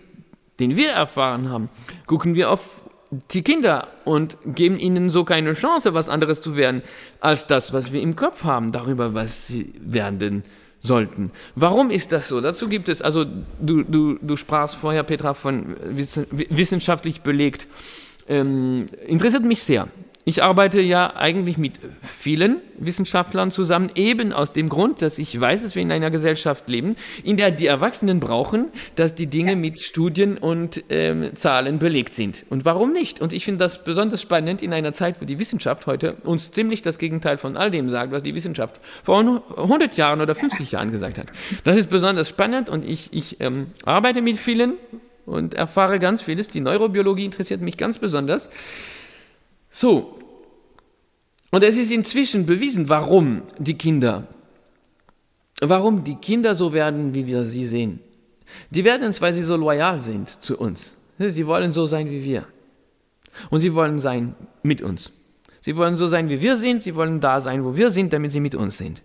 [0.59, 1.69] den wir erfahren haben,
[2.05, 2.84] gucken wir auf
[3.31, 6.81] die Kinder und geben ihnen so keine Chance, was anderes zu werden,
[7.19, 10.43] als das, was wir im Kopf haben, darüber, was sie werden
[10.81, 11.31] sollten.
[11.55, 12.41] Warum ist das so?
[12.41, 13.25] Dazu gibt es, also
[13.59, 17.67] du, du, du sprachst vorher, Petra, von wissenschaftlich belegt.
[18.27, 19.87] Ähm, interessiert mich sehr.
[20.27, 25.61] Ich arbeite ja eigentlich mit vielen Wissenschaftlern zusammen, eben aus dem Grund, dass ich weiß,
[25.61, 29.79] dass wir in einer Gesellschaft leben, in der die Erwachsenen brauchen, dass die Dinge mit
[29.83, 32.43] Studien und ähm, Zahlen belegt sind.
[32.49, 33.21] Und warum nicht?
[33.21, 36.81] Und ich finde das besonders spannend in einer Zeit, wo die Wissenschaft heute uns ziemlich
[36.81, 40.91] das Gegenteil von all dem sagt, was die Wissenschaft vor 100 Jahren oder 50 Jahren
[40.91, 41.27] gesagt hat.
[41.65, 44.73] Das ist besonders spannend und ich, ich ähm, arbeite mit vielen
[45.27, 46.47] und erfahre ganz vieles.
[46.47, 48.49] Die Neurobiologie interessiert mich ganz besonders.
[49.75, 50.17] So,
[51.51, 54.25] und es ist inzwischen bewiesen, warum die Kinder,
[55.59, 57.99] warum die Kinder so werden, wie wir sie sehen.
[58.69, 60.95] Die werden es, weil sie so loyal sind zu uns.
[61.17, 62.47] Sie wollen so sein wie wir.
[63.49, 64.33] Und sie wollen sein
[64.63, 65.11] mit uns.
[65.59, 66.81] Sie wollen so sein, wie wir sind.
[66.81, 69.01] Sie wollen da sein, wo wir sind, damit sie mit uns sind.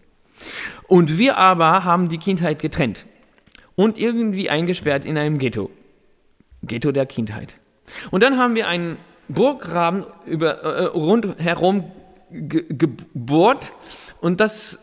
[0.86, 3.06] Und wir aber haben die Kindheit getrennt
[3.74, 5.68] und irgendwie eingesperrt in einem Ghetto.
[6.62, 7.56] Ghetto der Kindheit.
[8.12, 8.98] Und dann haben wir einen
[9.32, 11.90] Burggraben über, äh, rundherum
[12.30, 13.72] ge gebohrt
[14.20, 14.78] und das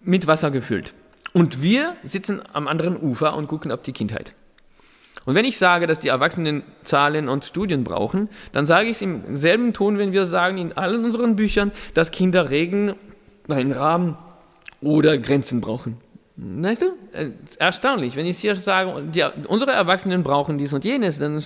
[0.00, 0.94] mit Wasser gefüllt.
[1.32, 4.34] Und wir sitzen am anderen Ufer und gucken auf die Kindheit.
[5.24, 9.02] Und wenn ich sage, dass die Erwachsenen Zahlen und Studien brauchen, dann sage ich es
[9.02, 12.94] im selben Ton, wenn wir sagen in allen unseren Büchern, dass Kinder Regeln,
[13.48, 14.16] einen Rahmen
[14.80, 15.96] oder Grenzen brauchen.
[16.36, 16.86] Weißt du?
[17.58, 18.16] Erstaunlich.
[18.16, 21.36] Wenn ich hier sage, die, unsere Erwachsenen brauchen dies und jenes, dann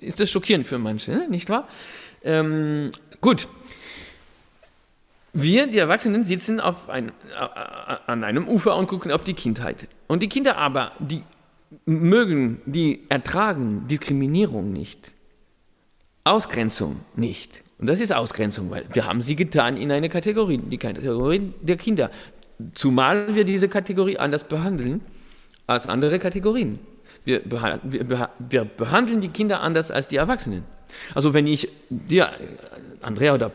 [0.00, 1.28] ist das schockierend für manche, ne?
[1.28, 1.68] nicht wahr?
[2.22, 3.48] Ähm, gut.
[5.34, 7.12] Wir, die Erwachsenen, sitzen ein,
[8.06, 9.88] an einem Ufer und gucken auf die Kindheit.
[10.06, 11.22] Und die Kinder aber, die
[11.84, 15.12] mögen, die ertragen Diskriminierung nicht.
[16.22, 17.62] Ausgrenzung nicht.
[17.78, 21.76] Und das ist Ausgrenzung, weil wir haben sie getan in eine Kategorie, die Kategorie der
[21.76, 22.10] Kinder.
[22.74, 25.00] Zumal wir diese Kategorie anders behandeln
[25.66, 26.78] als andere Kategorien.
[27.24, 30.64] Wir, beha wir, beha wir, behandeln die Kinder anders als die Erwachsenen.
[31.14, 32.30] Also wenn ich dir,
[33.00, 33.50] Andrea oder,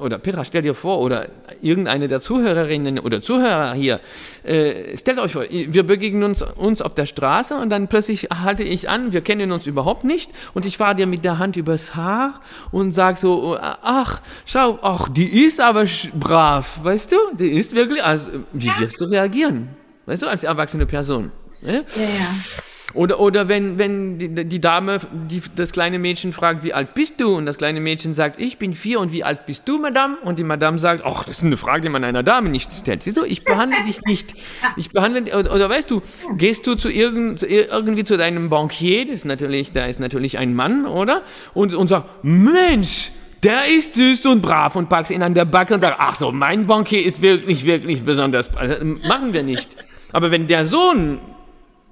[0.00, 1.28] oder Petra, stell dir vor, oder
[1.60, 4.00] irgendeine der Zuhörerinnen oder Zuhörer hier,
[4.44, 8.62] äh, stellt euch vor, wir begegnen uns, uns auf der Straße und dann plötzlich halte
[8.62, 11.94] ich an, wir kennen uns überhaupt nicht und ich fahre dir mit der Hand übers
[11.94, 12.40] Haar
[12.70, 18.02] und sage so, ach, schau, ach, die ist aber brav, weißt du, die ist wirklich,
[18.02, 19.68] also wie wirst du reagieren?
[20.06, 21.30] Weißt du, als erwachsene Person.
[21.62, 21.84] Ne?
[21.94, 22.61] Ja, ja.
[22.94, 24.98] Oder, oder wenn, wenn die, die Dame
[25.30, 27.36] die, das kleine Mädchen fragt, wie alt bist du?
[27.36, 30.16] Und das kleine Mädchen sagt, ich bin vier und wie alt bist du, Madame?
[30.24, 33.02] Und die Madame sagt, ach, das ist eine Frage, die man einer Dame nicht stellt.
[33.02, 34.34] Siehst du, ich behandle dich nicht.
[34.76, 36.02] Ich behandle, oder, oder weißt du,
[36.36, 40.38] gehst du zu, irgend, zu irgendwie zu deinem Bankier, das ist natürlich, da ist natürlich
[40.38, 41.22] ein Mann, oder?
[41.54, 43.10] Und, und sagt, Mensch,
[43.42, 46.30] der ist süß und brav und packst ihn an der Backe und sagt, ach so,
[46.30, 49.76] mein Bankier ist wirklich, wirklich besonders, also machen wir nicht.
[50.12, 51.18] Aber wenn der Sohn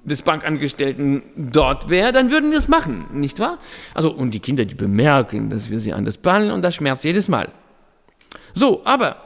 [0.04, 3.58] des Bankangestellten dort wäre, dann würden wir es machen, nicht wahr?
[3.94, 7.28] Also, und die Kinder, die bemerken, dass wir sie anders behandeln und das schmerzt jedes
[7.28, 7.50] Mal.
[8.54, 9.16] So, aber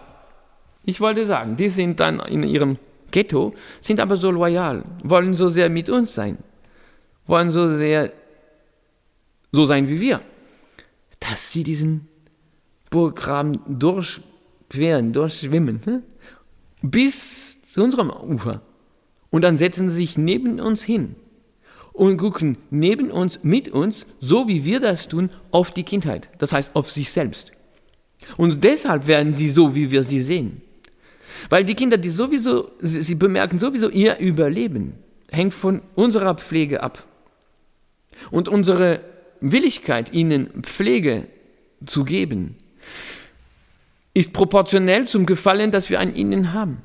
[0.84, 2.78] ich wollte sagen, die sind dann in ihrem
[3.10, 6.38] Ghetto, sind aber so loyal, wollen so sehr mit uns sein,
[7.26, 8.12] wollen so sehr
[9.52, 10.20] so sein wie wir,
[11.20, 12.08] dass sie diesen
[12.90, 16.02] Burggraben durchqueren, durchschwimmen, ne?
[16.82, 18.62] bis zu unserem Ufer.
[19.34, 21.16] Und dann setzen sie sich neben uns hin
[21.92, 26.28] und gucken neben uns, mit uns, so wie wir das tun, auf die Kindheit.
[26.38, 27.50] Das heißt, auf sich selbst.
[28.36, 30.62] Und deshalb werden sie so, wie wir sie sehen.
[31.50, 34.92] Weil die Kinder, die sowieso, sie, bemerken sowieso, ihr Überleben
[35.32, 37.04] hängt von unserer Pflege ab.
[38.30, 39.00] Und unsere
[39.40, 41.26] Willigkeit, ihnen Pflege
[41.84, 42.54] zu geben,
[44.14, 46.82] ist proportionell zum Gefallen, das wir an ihnen haben.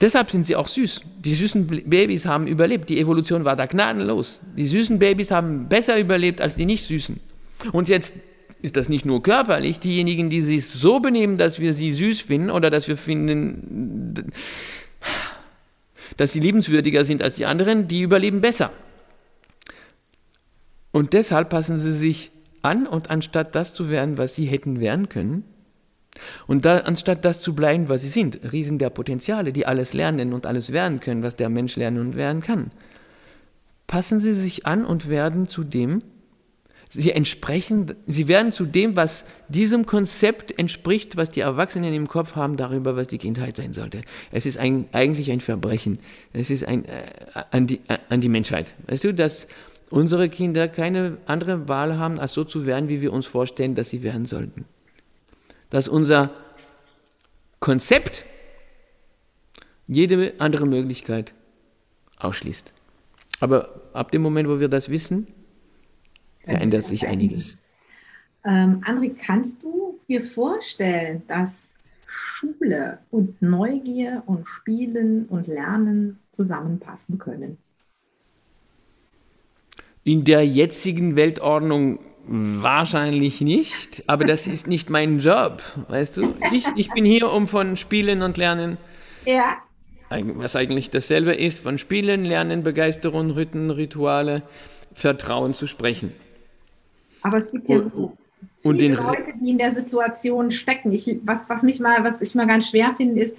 [0.00, 1.02] Deshalb sind sie auch süß.
[1.18, 2.88] Die süßen Babys haben überlebt.
[2.88, 4.40] Die Evolution war da gnadenlos.
[4.56, 7.20] Die süßen Babys haben besser überlebt als die nicht süßen.
[7.72, 8.14] Und jetzt
[8.62, 9.78] ist das nicht nur körperlich.
[9.78, 14.32] Diejenigen, die sich so benehmen, dass wir sie süß finden oder dass wir finden,
[16.16, 18.72] dass sie liebenswürdiger sind als die anderen, die überleben besser.
[20.92, 22.30] Und deshalb passen sie sich
[22.62, 25.44] an und anstatt das zu werden, was sie hätten werden können,
[26.46, 30.32] und da, anstatt das zu bleiben, was sie sind, Riesen der Potenziale, die alles lernen
[30.32, 32.70] und alles werden können, was der Mensch lernen und werden kann,
[33.86, 36.02] passen sie sich an und werden zu dem,
[36.88, 42.34] sie entsprechen, sie werden zu dem, was diesem Konzept entspricht, was die Erwachsenen im Kopf
[42.34, 44.02] haben darüber, was die Kindheit sein sollte.
[44.32, 45.98] Es ist ein, eigentlich ein Verbrechen.
[46.32, 47.02] Es ist ein, äh,
[47.50, 48.74] an, die, äh, an die Menschheit.
[48.88, 49.46] Weißt du, dass
[49.88, 53.90] unsere Kinder keine andere Wahl haben, als so zu werden, wie wir uns vorstellen, dass
[53.90, 54.64] sie werden sollten
[55.70, 56.30] dass unser
[57.60, 58.24] Konzept
[59.86, 61.34] jede andere Möglichkeit
[62.18, 62.72] ausschließt.
[63.40, 65.26] Aber ab dem Moment, wo wir das wissen,
[66.44, 67.56] verändert sich einiges.
[68.44, 71.70] Ähm, André, kannst du dir vorstellen, dass
[72.06, 77.58] Schule und Neugier und Spielen und Lernen zusammenpassen können?
[80.04, 81.98] In der jetzigen Weltordnung
[82.32, 86.34] Wahrscheinlich nicht, aber das ist nicht mein Job, weißt du?
[86.52, 88.76] Ich, ich bin hier, um von Spielen und Lernen,
[89.26, 89.56] ja.
[90.10, 94.44] was eigentlich dasselbe ist, von Spielen, Lernen, Begeisterung, Rhythmen, Rituale,
[94.94, 96.12] Vertrauen zu sprechen.
[97.22, 98.16] Aber es gibt ja so
[98.62, 100.92] und viele Leute, die in der Situation stecken.
[100.92, 103.36] Ich, was, was, mich mal, was ich mal ganz schwer finde, ist,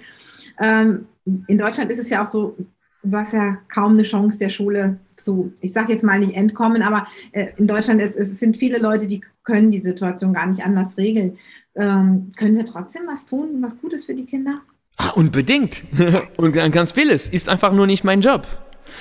[0.60, 1.06] ähm,
[1.46, 2.58] in Deutschland ist es ja auch so,
[3.02, 6.82] du hast ja kaum eine Chance der Schule zu, ich sage jetzt mal nicht entkommen,
[6.82, 10.64] aber äh, in Deutschland ist, es sind viele Leute, die können die Situation gar nicht
[10.64, 11.38] anders regeln.
[11.74, 14.60] Ähm, können wir trotzdem was tun, was Gutes für die Kinder?
[14.96, 15.84] Ah, unbedingt.
[16.36, 17.28] und ganz vieles.
[17.28, 18.46] Ist einfach nur nicht mein Job.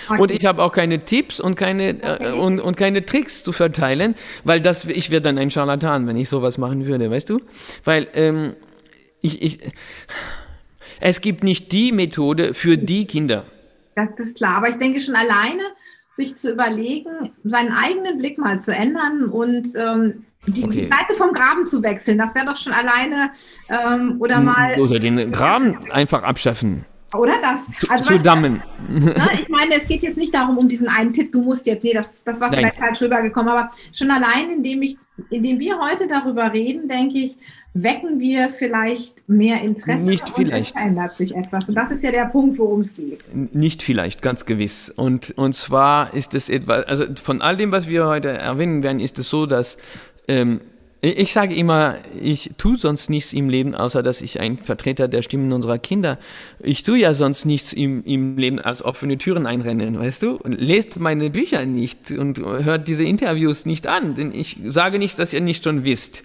[0.10, 0.22] Okay.
[0.22, 2.26] Und ich habe auch keine Tipps und keine, äh, okay.
[2.30, 6.18] äh, und, und keine Tricks zu verteilen, weil das, ich wäre dann ein Scharlatan, wenn
[6.18, 7.42] ich sowas machen würde, weißt du?
[7.84, 8.54] Weil ähm,
[9.22, 9.60] ich, ich,
[11.00, 13.46] es gibt nicht die Methode für die Kinder.
[13.96, 15.64] Das ist klar, aber ich denke schon alleine,
[16.14, 20.72] sich zu überlegen, seinen eigenen Blick mal zu ändern und ähm, die, okay.
[20.72, 23.32] die, Seite vom Graben zu wechseln, das wäre doch schon alleine
[23.70, 24.80] ähm, oder mal.
[24.80, 26.86] Oder den Graben einfach abschaffen.
[27.18, 27.68] Oder das?
[27.90, 28.64] Also, zu, dammen.
[28.90, 31.84] Ne, ich meine, es geht jetzt nicht darum, um diesen einen Tipp, du musst jetzt,
[31.84, 32.60] nee, das, das war Nein.
[32.60, 34.98] vielleicht falsch rübergekommen, aber schon allein, indem, ich,
[35.30, 37.38] indem wir heute darüber reden, denke ich,
[37.74, 40.68] wecken wir vielleicht mehr Interesse nicht und vielleicht.
[40.68, 41.70] es verändert sich etwas.
[41.70, 43.30] Und das ist ja der Punkt, worum es geht.
[43.34, 44.90] Nicht vielleicht, ganz gewiss.
[44.90, 49.00] Und, und zwar ist es etwas, also von all dem, was wir heute erwähnen werden,
[49.00, 49.78] ist es so, dass
[50.28, 50.60] ähm,
[51.04, 55.24] Ich sage immer, ich tue sonst nichts im Leben, außer dass ich ein Vertreter der
[55.24, 56.20] Stimmen unserer Kinder.
[56.60, 60.36] Ich tue ja sonst nichts im, im Leben als offene Türen einrennen, weißt du?
[60.36, 65.18] Und lest meine Bücher nicht und hört diese Interviews nicht an, denn ich sage nicht,
[65.18, 66.24] dass ihr nicht schon wisst.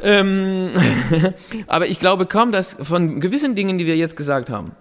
[0.00, 0.70] Ähm,
[1.68, 4.72] aber ich glaube kaum, dass von gewissen Dingen, die wir jetzt gesagt haben,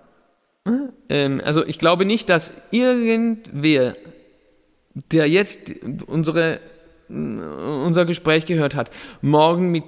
[1.07, 3.95] ähm, also ich glaube nicht, dass irgendwer,
[5.11, 5.71] der jetzt
[6.07, 6.59] unsere
[7.11, 9.83] unser Gespräch gehört hat, morgen mit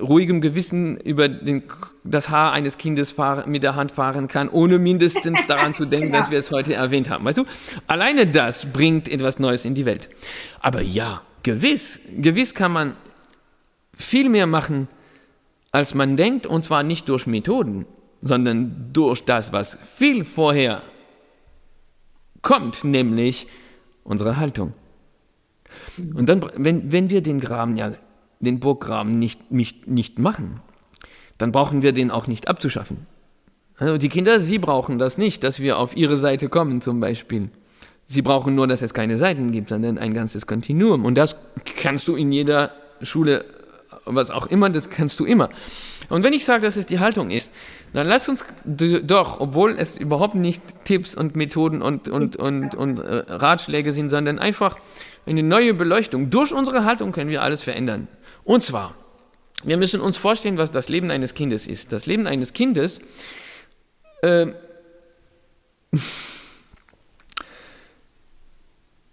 [0.00, 1.62] ruhigem Gewissen über den,
[2.04, 6.12] das Haar eines Kindes fahr, mit der Hand fahren kann, ohne mindestens daran zu denken,
[6.12, 6.20] ja.
[6.20, 7.24] dass wir es heute erwähnt haben.
[7.24, 7.44] Weißt du,
[7.86, 10.08] alleine das bringt etwas Neues in die Welt.
[10.60, 12.92] Aber ja, gewiss, gewiss kann man
[13.96, 14.88] viel mehr machen,
[15.72, 17.86] als man denkt, und zwar nicht durch Methoden,
[18.20, 20.82] sondern durch das, was viel vorher
[22.42, 23.46] kommt, nämlich
[24.04, 24.72] unsere Haltung.
[26.14, 27.92] Und dann, wenn, wenn wir den Graben ja,
[28.40, 30.60] den Burggraben nicht, nicht, nicht machen,
[31.38, 33.06] dann brauchen wir den auch nicht abzuschaffen.
[33.76, 37.50] Also die Kinder, sie brauchen das nicht, dass wir auf ihre Seite kommen zum Beispiel.
[38.06, 41.04] Sie brauchen nur, dass es keine Seiten gibt, sondern ein ganzes Kontinuum.
[41.04, 41.36] Und das
[41.82, 42.70] kannst du in jeder
[43.02, 43.44] Schule,
[44.04, 45.48] was auch immer, das kannst du immer.
[46.10, 47.52] Und wenn ich sage, dass es die Haltung ist,
[47.94, 52.98] dann lass uns doch, obwohl es überhaupt nicht Tipps und Methoden und, und, und, und
[52.98, 54.76] äh, Ratschläge sind, sondern einfach
[55.26, 56.30] eine neue Beleuchtung.
[56.30, 58.08] Durch unsere Haltung können wir alles verändern.
[58.44, 58.94] Und zwar,
[59.64, 61.92] wir müssen uns vorstellen, was das Leben eines Kindes ist.
[61.92, 63.00] Das Leben eines Kindes
[64.22, 64.46] äh,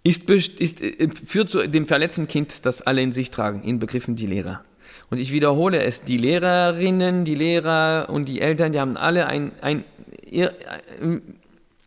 [0.03, 4.15] ist, ist, äh, führt zu dem verletzten Kind, das alle in sich tragen, in Begriffen
[4.15, 4.63] die Lehrer.
[5.09, 9.51] Und ich wiederhole es, die Lehrerinnen, die Lehrer und die Eltern, die haben alle ein,
[9.61, 9.83] ein,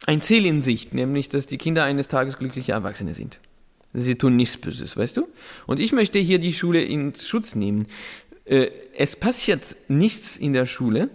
[0.06, 3.40] ein Ziel in sich, nämlich, dass die Kinder eines Tages glückliche Erwachsene sind.
[3.94, 5.28] Sie tun nichts Böses, weißt du?
[5.66, 7.86] Und ich möchte hier die Schule in Schutz nehmen.
[8.44, 11.10] Äh, es passiert nichts in der Schule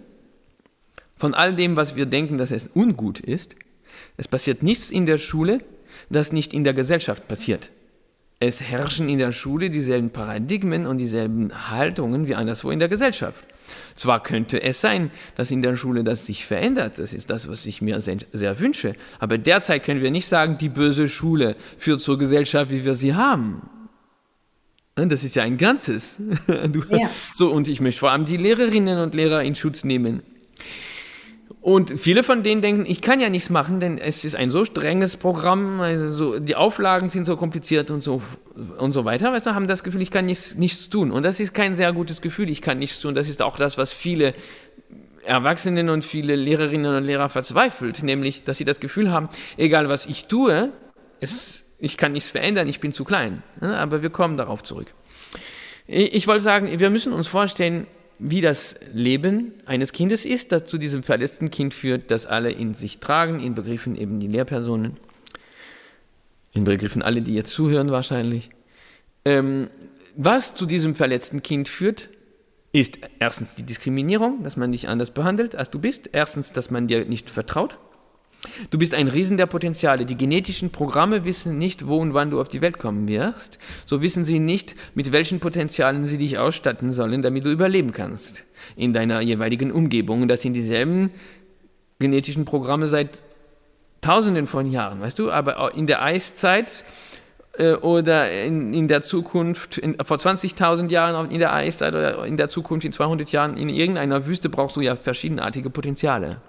[1.16, 3.54] von all dem, was wir denken, dass es ungut ist.
[4.16, 5.60] Es passiert nichts in der Schule,
[6.08, 7.70] das nicht in der Gesellschaft passiert.
[8.42, 13.44] Es herrschen in der Schule dieselben Paradigmen und dieselben Haltungen wie anderswo in der Gesellschaft.
[13.94, 17.66] Zwar könnte es sein, dass in der Schule das sich verändert, das ist das, was
[17.66, 22.00] ich mir sehr, sehr, wünsche, aber derzeit können wir nicht sagen, die böse Schule führt
[22.00, 23.68] zur Gesellschaft, wie wir sie haben.
[24.94, 26.18] Das ist ja ein Ganzes.
[26.90, 27.10] Ja.
[27.34, 30.22] So, und ich möchte vor allem die Lehrerinnen und Lehrer in Schutz nehmen.
[31.60, 34.64] Und viele von denen denken, ich kann ja nichts machen, denn es ist ein so
[34.64, 38.22] strenges Programm, also so, die Auflagen sind so kompliziert und so
[38.78, 39.32] und so weiter.
[39.32, 41.10] Weißt du, haben das Gefühl, ich kann nichts, nichts tun.
[41.10, 43.14] Und das ist kein sehr gutes Gefühl, ich kann nichts tun.
[43.14, 44.32] Das ist auch das, was viele
[45.24, 50.06] Erwachsenen und viele Lehrerinnen und Lehrer verzweifelt, nämlich, dass sie das Gefühl haben, egal was
[50.06, 50.70] ich tue,
[51.20, 53.42] es, ich kann nichts verändern, ich bin zu klein.
[53.60, 54.94] Aber wir kommen darauf zurück.
[55.86, 57.86] Ich wollte sagen, wir müssen uns vorstellen,
[58.20, 62.74] wie das Leben eines Kindes ist, das zu diesem verletzten Kind führt, das alle in
[62.74, 64.92] sich tragen, in Begriffen eben die Lehrpersonen,
[66.52, 68.50] in Begriffen alle, die jetzt zuhören wahrscheinlich.
[69.24, 69.70] Ähm,
[70.16, 72.10] was zu diesem verletzten Kind führt,
[72.72, 76.10] ist erstens die Diskriminierung, dass man dich anders behandelt, als du bist.
[76.12, 77.78] Erstens, dass man dir nicht vertraut.
[78.70, 80.04] Du bist ein Riesen der Potenziale.
[80.04, 83.58] Die genetischen Programme wissen nicht, wo und wann du auf die Welt kommen wirst.
[83.84, 88.44] So wissen sie nicht, mit welchen Potenzialen sie dich ausstatten sollen, damit du überleben kannst
[88.76, 90.22] in deiner jeweiligen Umgebung.
[90.22, 91.10] Und das sind dieselben
[91.98, 93.22] genetischen Programme seit
[94.00, 95.30] Tausenden von Jahren, weißt du?
[95.30, 96.84] Aber in der Eiszeit
[97.58, 102.38] äh, oder in, in, der Zukunft, in, vor 20.000 Jahren in der Eiszeit oder in
[102.38, 106.40] der Zukunft in 200 Jahren in irgendeiner Wüste brauchst du ja verschiedenartige Potenziale.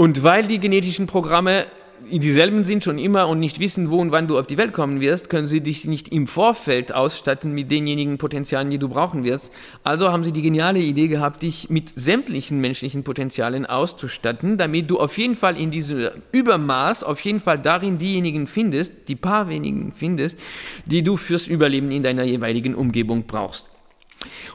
[0.00, 1.66] Und weil die genetischen Programme
[2.08, 5.00] dieselben sind schon immer und nicht wissen, wo und wann du auf die Welt kommen
[5.00, 9.52] wirst, können sie dich nicht im Vorfeld ausstatten mit denjenigen Potenzialen, die du brauchen wirst.
[9.82, 15.00] Also haben sie die geniale Idee gehabt, dich mit sämtlichen menschlichen Potenzialen auszustatten, damit du
[15.00, 19.92] auf jeden Fall in diesem Übermaß, auf jeden Fall darin diejenigen findest, die paar wenigen
[19.92, 20.38] findest,
[20.86, 23.67] die du fürs Überleben in deiner jeweiligen Umgebung brauchst.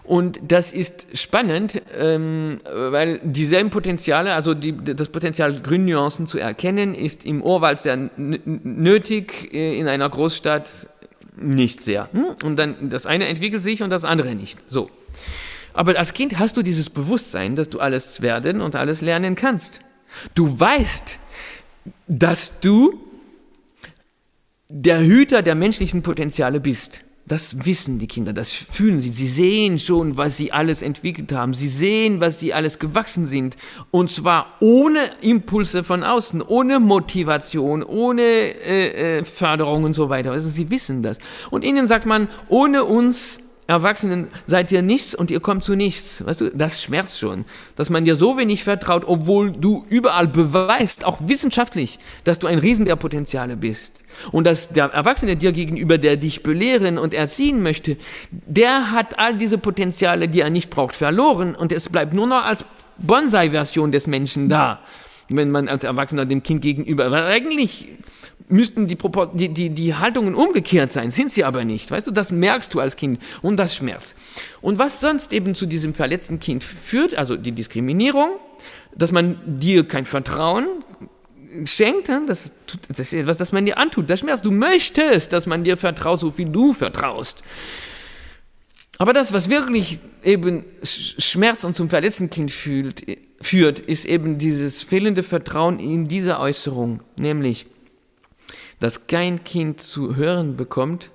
[0.04, 6.94] Und das ist spannend, ähm, weil dieselben Potenziale, also die, das Potenzial Grünnuancen zu erkennen,
[6.94, 10.88] ist im Urwald sehr nötig, äh, in einer Großstadt
[11.38, 12.10] nicht sehr.
[12.12, 12.26] Hm?
[12.44, 14.60] Und dann das eine entwickelt sich und das andere nicht.
[14.68, 14.90] So.
[15.74, 19.80] Aber als Kind hast du dieses Bewusstsein, dass du alles werden und alles lernen kannst.
[20.36, 21.20] Du weißt,
[22.08, 23.02] dass du
[24.70, 27.04] der Hüter der menschlichen Potenziale bist
[27.34, 29.10] Das wissen die Kinder, das fühlen sie.
[29.10, 31.56] Sie sehen schon, was sie alles entwickelt haben.
[31.56, 33.56] Sie sehen, was sie alles gewachsen sind.
[33.90, 40.32] Und zwar ohne Impulse von außen, ohne Motivation, ohne äh, äh, Förderung und so weiter.
[40.32, 41.18] Also sie wissen das.
[41.50, 46.26] Und ihnen sagt man, ohne uns Erwachsenen seid ihr nichts und ihr kommt zu nichts.
[46.26, 47.46] Weißt du, das schmerzt schon,
[47.78, 52.58] dass man dir so wenig vertraut, obwohl du überall beweist, auch wissenschaftlich, dass du ein
[52.58, 54.04] Riesen der Potenziale bist.
[54.32, 57.98] Und dass der Erwachsene dir gegenüber, der dich belehren und erziehen möchte,
[58.32, 62.44] der hat all diese Potenziale, die er nicht braucht, verloren und es bleibt nur noch
[62.44, 62.66] als
[62.98, 64.80] Bonsai-Version des Menschen da,
[65.30, 67.88] wenn man als Erwachsener dem Kind gegenüber, weil eigentlich
[68.50, 68.98] müssten die,
[69.34, 71.90] die, die, die Haltungen umgekehrt sein, sind sie aber nicht.
[71.92, 74.16] Weißt du, das merkst du als Kind und das schmerzt.
[74.62, 78.32] Und was sonst eben zu diesem verletzten Kind führt, also die Diskriminierung,
[78.96, 80.68] dass man dir kein Vertrauen
[81.66, 82.52] schenkt, das,
[82.88, 84.46] das ist etwas, das man dir antut, das schmerzt.
[84.46, 87.44] Du möchtest, dass man dir vertraut, so wie du vertraust.
[88.98, 93.04] Aber das, was wirklich eben Schmerz und zum verletzten Kind fühlt,
[93.42, 97.66] führt, ist eben dieses fehlende Vertrauen in diese Äußerung, nämlich
[98.84, 101.10] dass kein Kind zu hören bekommt,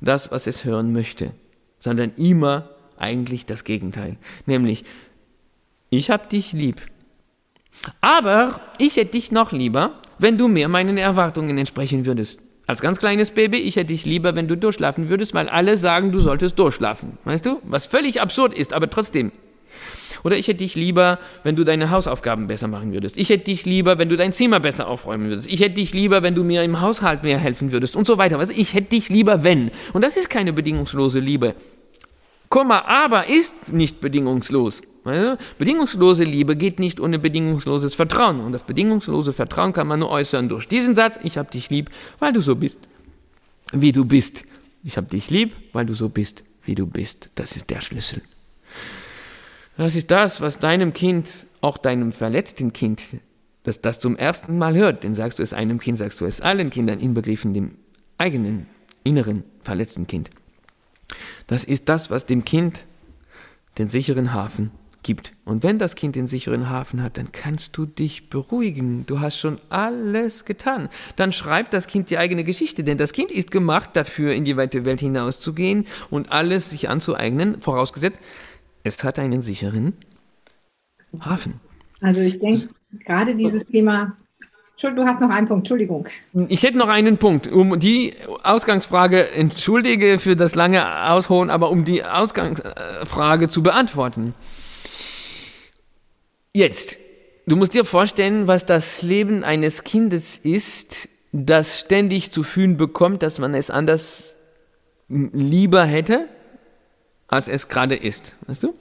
[0.00, 1.32] das, was es hören möchte,
[1.80, 4.16] sondern immer eigentlich das Gegenteil.
[4.46, 4.84] Nämlich,
[5.90, 6.80] ich hab dich lieb.
[8.00, 12.38] Aber ich hätte dich noch lieber, wenn du mir meinen Erwartungen entsprechen würdest.
[12.68, 16.12] Als ganz kleines Baby, ich hätte dich lieber, wenn du durchschlafen würdest, weil alle sagen,
[16.12, 17.18] du solltest durchschlafen.
[17.24, 17.60] Weißt du?
[17.64, 19.32] Was völlig absurd ist, aber trotzdem.
[20.24, 23.16] Oder ich hätte dich lieber, wenn du deine Hausaufgaben besser machen würdest.
[23.16, 25.50] Ich hätte dich lieber, wenn du dein Zimmer besser aufräumen würdest.
[25.50, 28.40] Ich hätte dich lieber, wenn du mir im Haushalt mehr helfen würdest und so weiter.
[28.50, 29.70] ich hätte dich lieber, wenn.
[29.92, 31.54] Und das ist keine bedingungslose Liebe.
[32.48, 34.82] Komma, aber ist nicht bedingungslos.
[35.58, 38.40] Bedingungslose Liebe geht nicht ohne bedingungsloses Vertrauen.
[38.40, 41.90] Und das bedingungslose Vertrauen kann man nur äußern durch diesen Satz, ich habe dich lieb,
[42.18, 42.78] weil du so bist,
[43.72, 44.44] wie du bist.
[44.84, 47.30] Ich habe dich lieb, weil du so bist, wie du bist.
[47.34, 48.22] Das ist der Schlüssel.
[49.78, 53.00] Das ist das, was deinem Kind, auch deinem verletzten Kind,
[53.62, 55.04] das das zum ersten Mal hört.
[55.04, 57.76] Denn sagst du es einem Kind, sagst du es allen Kindern, inbegriffen dem
[58.18, 58.66] eigenen,
[59.04, 60.30] inneren, verletzten Kind.
[61.46, 62.86] Das ist das, was dem Kind
[63.78, 64.72] den sicheren Hafen
[65.04, 65.32] gibt.
[65.44, 69.06] Und wenn das Kind den sicheren Hafen hat, dann kannst du dich beruhigen.
[69.06, 70.88] Du hast schon alles getan.
[71.14, 74.56] Dann schreibt das Kind die eigene Geschichte, denn das Kind ist gemacht dafür, in die
[74.56, 78.18] weite Welt hinauszugehen und alles sich anzueignen, vorausgesetzt,
[78.84, 79.94] es hat einen sicheren
[81.20, 81.60] Hafen.
[82.00, 82.68] Also ich denke,
[83.04, 84.16] gerade dieses Thema
[84.80, 86.06] Du hast noch einen Punkt, Entschuldigung.
[86.48, 87.48] Ich hätte noch einen Punkt.
[87.48, 88.14] Um die
[88.44, 94.34] Ausgangsfrage, entschuldige für das lange Ausholen, aber um die Ausgangsfrage zu beantworten.
[96.54, 96.96] Jetzt,
[97.46, 103.24] du musst dir vorstellen, was das Leben eines Kindes ist, das ständig zu fühlen bekommt,
[103.24, 104.36] dass man es anders
[105.08, 106.28] lieber hätte
[107.28, 108.36] als es gerade ist.
[108.46, 108.74] Weißt du?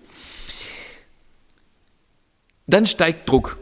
[2.66, 3.58] Dann steigt Druck,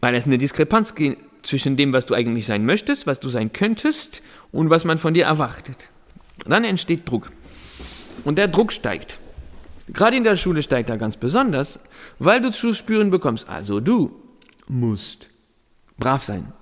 [0.00, 3.52] weil es eine Diskrepanz gibt zwischen dem, was du eigentlich sein möchtest, was du sein
[3.52, 5.88] könntest und was man von dir erwartet.
[6.46, 7.32] Dann entsteht Druck.
[8.24, 9.18] Und der Druck steigt.
[9.88, 11.80] Gerade in der Schule steigt er ganz besonders,
[12.18, 14.12] weil du zu spüren bekommst, also du
[14.68, 15.28] musst
[15.98, 16.52] brav sein.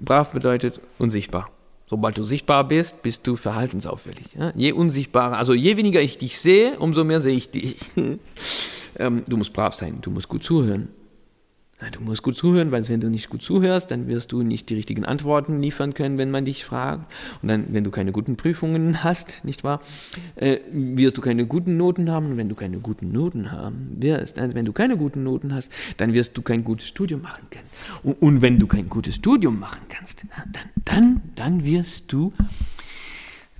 [0.00, 1.50] Brav bedeutet unsichtbar.
[1.88, 4.34] Sobald du sichtbar bist, bist du verhaltensauffällig.
[4.38, 4.52] Ja?
[4.54, 7.76] Je unsichtbarer, also je weniger ich dich sehe, umso mehr sehe ich dich.
[8.98, 10.88] ähm, du musst brav sein, du musst gut zuhören.
[11.92, 14.74] Du musst gut zuhören, weil wenn du nicht gut zuhörst, dann wirst du nicht die
[14.74, 17.06] richtigen Antworten liefern können, wenn man dich fragt.
[17.40, 19.80] Und dann, wenn du keine guten Prüfungen hast, nicht wahr,
[20.34, 22.32] äh, wirst du keine guten Noten haben.
[22.32, 25.70] Und wenn du keine guten Noten haben wirst, also wenn du keine guten Noten hast,
[25.98, 27.68] dann wirst du kein gutes Studium machen können.
[28.02, 32.32] Und, und wenn du kein gutes Studium machen kannst, dann, dann, dann wirst du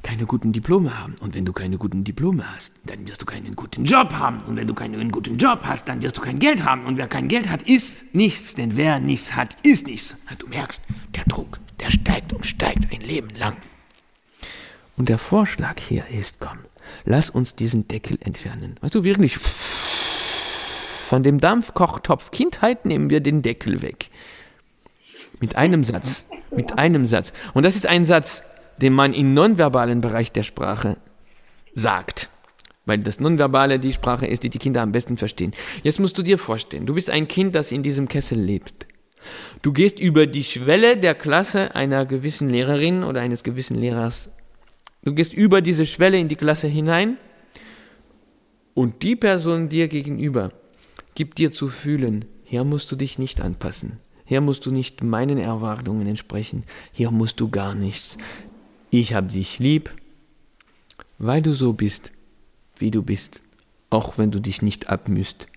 [0.08, 1.16] keine guten Diplome haben.
[1.20, 4.40] Und wenn du keine guten Diplome hast, dann wirst du keinen guten Job haben.
[4.46, 6.86] Und wenn du keinen guten Job hast, dann wirst du kein Geld haben.
[6.86, 8.54] Und wer kein Geld hat, ist nichts.
[8.54, 10.16] Denn wer nichts hat, ist nichts.
[10.38, 10.82] Du merkst,
[11.14, 13.58] der Druck, der steigt und steigt ein Leben lang.
[14.96, 16.56] Und der Vorschlag hier ist, komm,
[17.04, 18.76] lass uns diesen Deckel entfernen.
[18.80, 24.08] Weißt du, wirklich, von dem Dampfkochtopf Kindheit nehmen wir den Deckel weg.
[25.38, 26.24] Mit einem Satz.
[26.50, 27.34] Mit einem Satz.
[27.52, 28.42] Und das ist ein Satz,
[28.80, 30.96] den man im nonverbalen Bereich der Sprache
[31.74, 32.28] sagt.
[32.86, 35.52] Weil das Nonverbale die Sprache ist, die die Kinder am besten verstehen.
[35.82, 38.86] Jetzt musst du dir vorstellen, du bist ein Kind, das in diesem Kessel lebt.
[39.62, 44.30] Du gehst über die Schwelle der Klasse einer gewissen Lehrerin oder eines gewissen Lehrers.
[45.02, 47.18] Du gehst über diese Schwelle in die Klasse hinein
[48.74, 50.52] und die Person dir gegenüber
[51.18, 53.98] gibt dir zu fühlen, hier musst du dich nicht anpassen.
[54.24, 56.62] Hier musst du nicht meinen Erwartungen entsprechen.
[56.92, 58.18] Hier musst du gar nichts
[58.90, 59.90] ich habe dich lieb,
[61.18, 62.12] weil du so bist,
[62.78, 63.42] wie du bist,
[63.90, 65.48] auch wenn du dich nicht abmühst,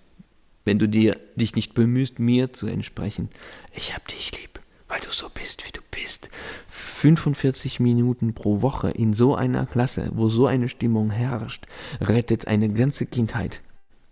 [0.65, 3.29] wenn du dir, dich nicht bemühst, mir zu entsprechen.
[3.75, 6.29] Ich hab dich lieb, weil du so bist, wie du bist.
[6.67, 11.65] 45 Minuten pro Woche in so einer Klasse, wo so eine Stimmung herrscht,
[11.99, 13.61] rettet eine ganze Kindheit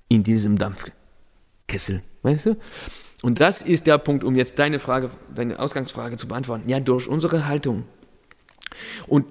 [0.07, 2.57] in diesem Dampfkessel, weißt du?
[3.22, 6.70] Und das ist der Punkt, um jetzt deine Frage, deine Ausgangsfrage zu beantworten.
[6.70, 7.84] Ja, durch unsere Haltung.
[9.07, 9.26] Und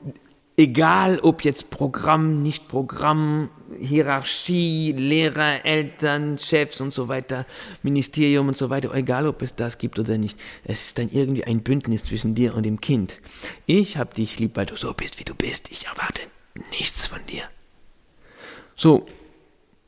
[0.59, 7.47] egal ob jetzt Programm, nicht Programm, Hierarchie, Lehrer, Eltern, Chefs und so weiter,
[7.83, 11.45] Ministerium und so weiter, egal ob es das gibt oder nicht, es ist dann irgendwie
[11.45, 13.21] ein Bündnis zwischen dir und dem Kind.
[13.67, 15.71] Ich hab dich lieb, weil du so bist, wie du bist.
[15.71, 16.23] Ich erwarte
[16.71, 17.45] nichts von dir.
[18.75, 19.07] So,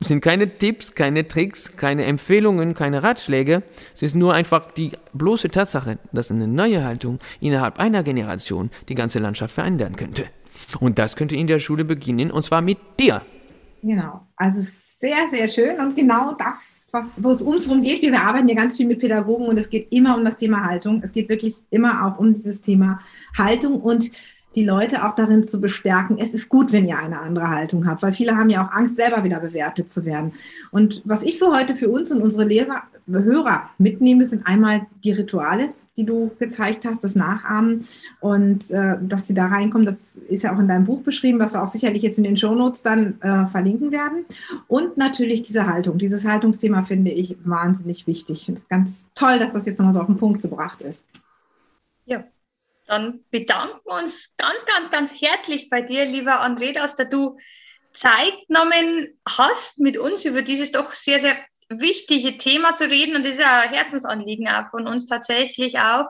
[0.01, 3.61] es sind keine Tipps, keine Tricks, keine Empfehlungen, keine Ratschläge.
[3.93, 8.95] Es ist nur einfach die bloße Tatsache, dass eine neue Haltung innerhalb einer Generation die
[8.95, 10.25] ganze Landschaft verändern könnte.
[10.79, 13.21] Und das könnte in der Schule beginnen, und zwar mit dir.
[13.83, 15.79] Genau, also sehr, sehr schön.
[15.79, 18.99] Und genau das, was, wo es uns darum geht, wir arbeiten ja ganz viel mit
[18.99, 21.01] Pädagogen und es geht immer um das Thema Haltung.
[21.03, 22.99] Es geht wirklich immer auch um dieses Thema
[23.37, 24.09] Haltung und
[24.55, 28.03] die Leute auch darin zu bestärken, es ist gut, wenn ihr eine andere Haltung habt,
[28.03, 30.33] weil viele haben ja auch Angst, selber wieder bewertet zu werden.
[30.71, 35.11] Und was ich so heute für uns und unsere Leser, Hörer mitnehme, sind einmal die
[35.11, 37.85] Rituale, die du gezeigt hast, das Nachahmen
[38.21, 41.53] und äh, dass sie da reinkommen, das ist ja auch in deinem Buch beschrieben, was
[41.53, 44.25] wir auch sicherlich jetzt in den Shownotes dann äh, verlinken werden.
[44.67, 45.97] Und natürlich diese Haltung.
[45.97, 48.47] Dieses Haltungsthema finde ich wahnsinnig wichtig.
[48.47, 51.03] Und es ist ganz toll, dass das jetzt nochmal so auf den Punkt gebracht ist.
[52.91, 57.37] Dann bedanken wir uns ganz, ganz, ganz herzlich bei dir, lieber André, dass du
[57.93, 61.37] Zeit genommen hast, mit uns über dieses doch sehr, sehr
[61.69, 63.15] wichtige Thema zu reden.
[63.15, 66.07] Und das ist ein Herzensanliegen auch von uns tatsächlich auch.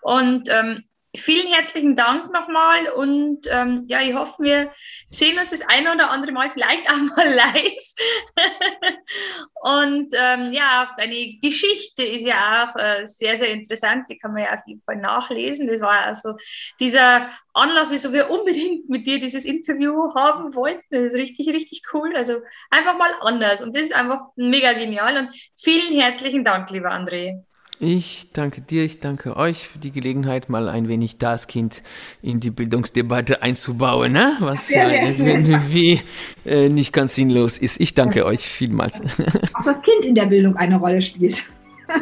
[0.00, 4.72] Und ähm, vielen herzlichen Dank nochmal und ähm, ja, ich hoffe, wir
[5.08, 7.92] sehen uns das eine oder andere Mal vielleicht auch mal live.
[9.62, 14.08] und ähm, ja, deine Geschichte ist ja auch äh, sehr, sehr interessant.
[14.08, 15.66] Die kann man ja auf jeden Fall nachlesen.
[15.66, 16.34] Das war also
[16.80, 20.82] dieser Anlass, wieso wir unbedingt mit dir dieses Interview haben wollten.
[20.90, 22.16] Das ist richtig, richtig cool.
[22.16, 22.40] Also
[22.70, 23.60] einfach mal anders.
[23.60, 25.18] Und das ist einfach mega genial.
[25.18, 27.44] Und vielen herzlichen Dank, lieber André.
[27.84, 31.82] Ich danke dir, ich danke euch für die Gelegenheit, mal ein wenig das Kind
[32.22, 34.36] in die Bildungsdebatte einzubauen, ne?
[34.38, 35.98] was ja, irgendwie
[36.46, 37.80] äh, nicht ganz sinnlos ist.
[37.80, 39.00] Ich danke euch vielmals.
[39.54, 41.42] Auch das Kind in der Bildung eine Rolle spielt.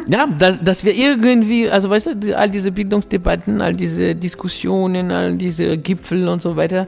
[0.07, 5.35] Ja, dass, dass wir irgendwie, also weißt du, all diese Bildungsdebatten, all diese Diskussionen, all
[5.35, 6.87] diese Gipfel und so weiter,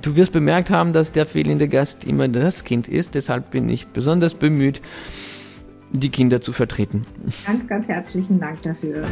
[0.00, 3.14] du wirst bemerkt haben, dass der fehlende Gast immer das Kind ist.
[3.14, 4.80] Deshalb bin ich besonders bemüht,
[5.92, 7.06] die Kinder zu vertreten.
[7.46, 9.04] Ganz, ganz herzlichen Dank dafür.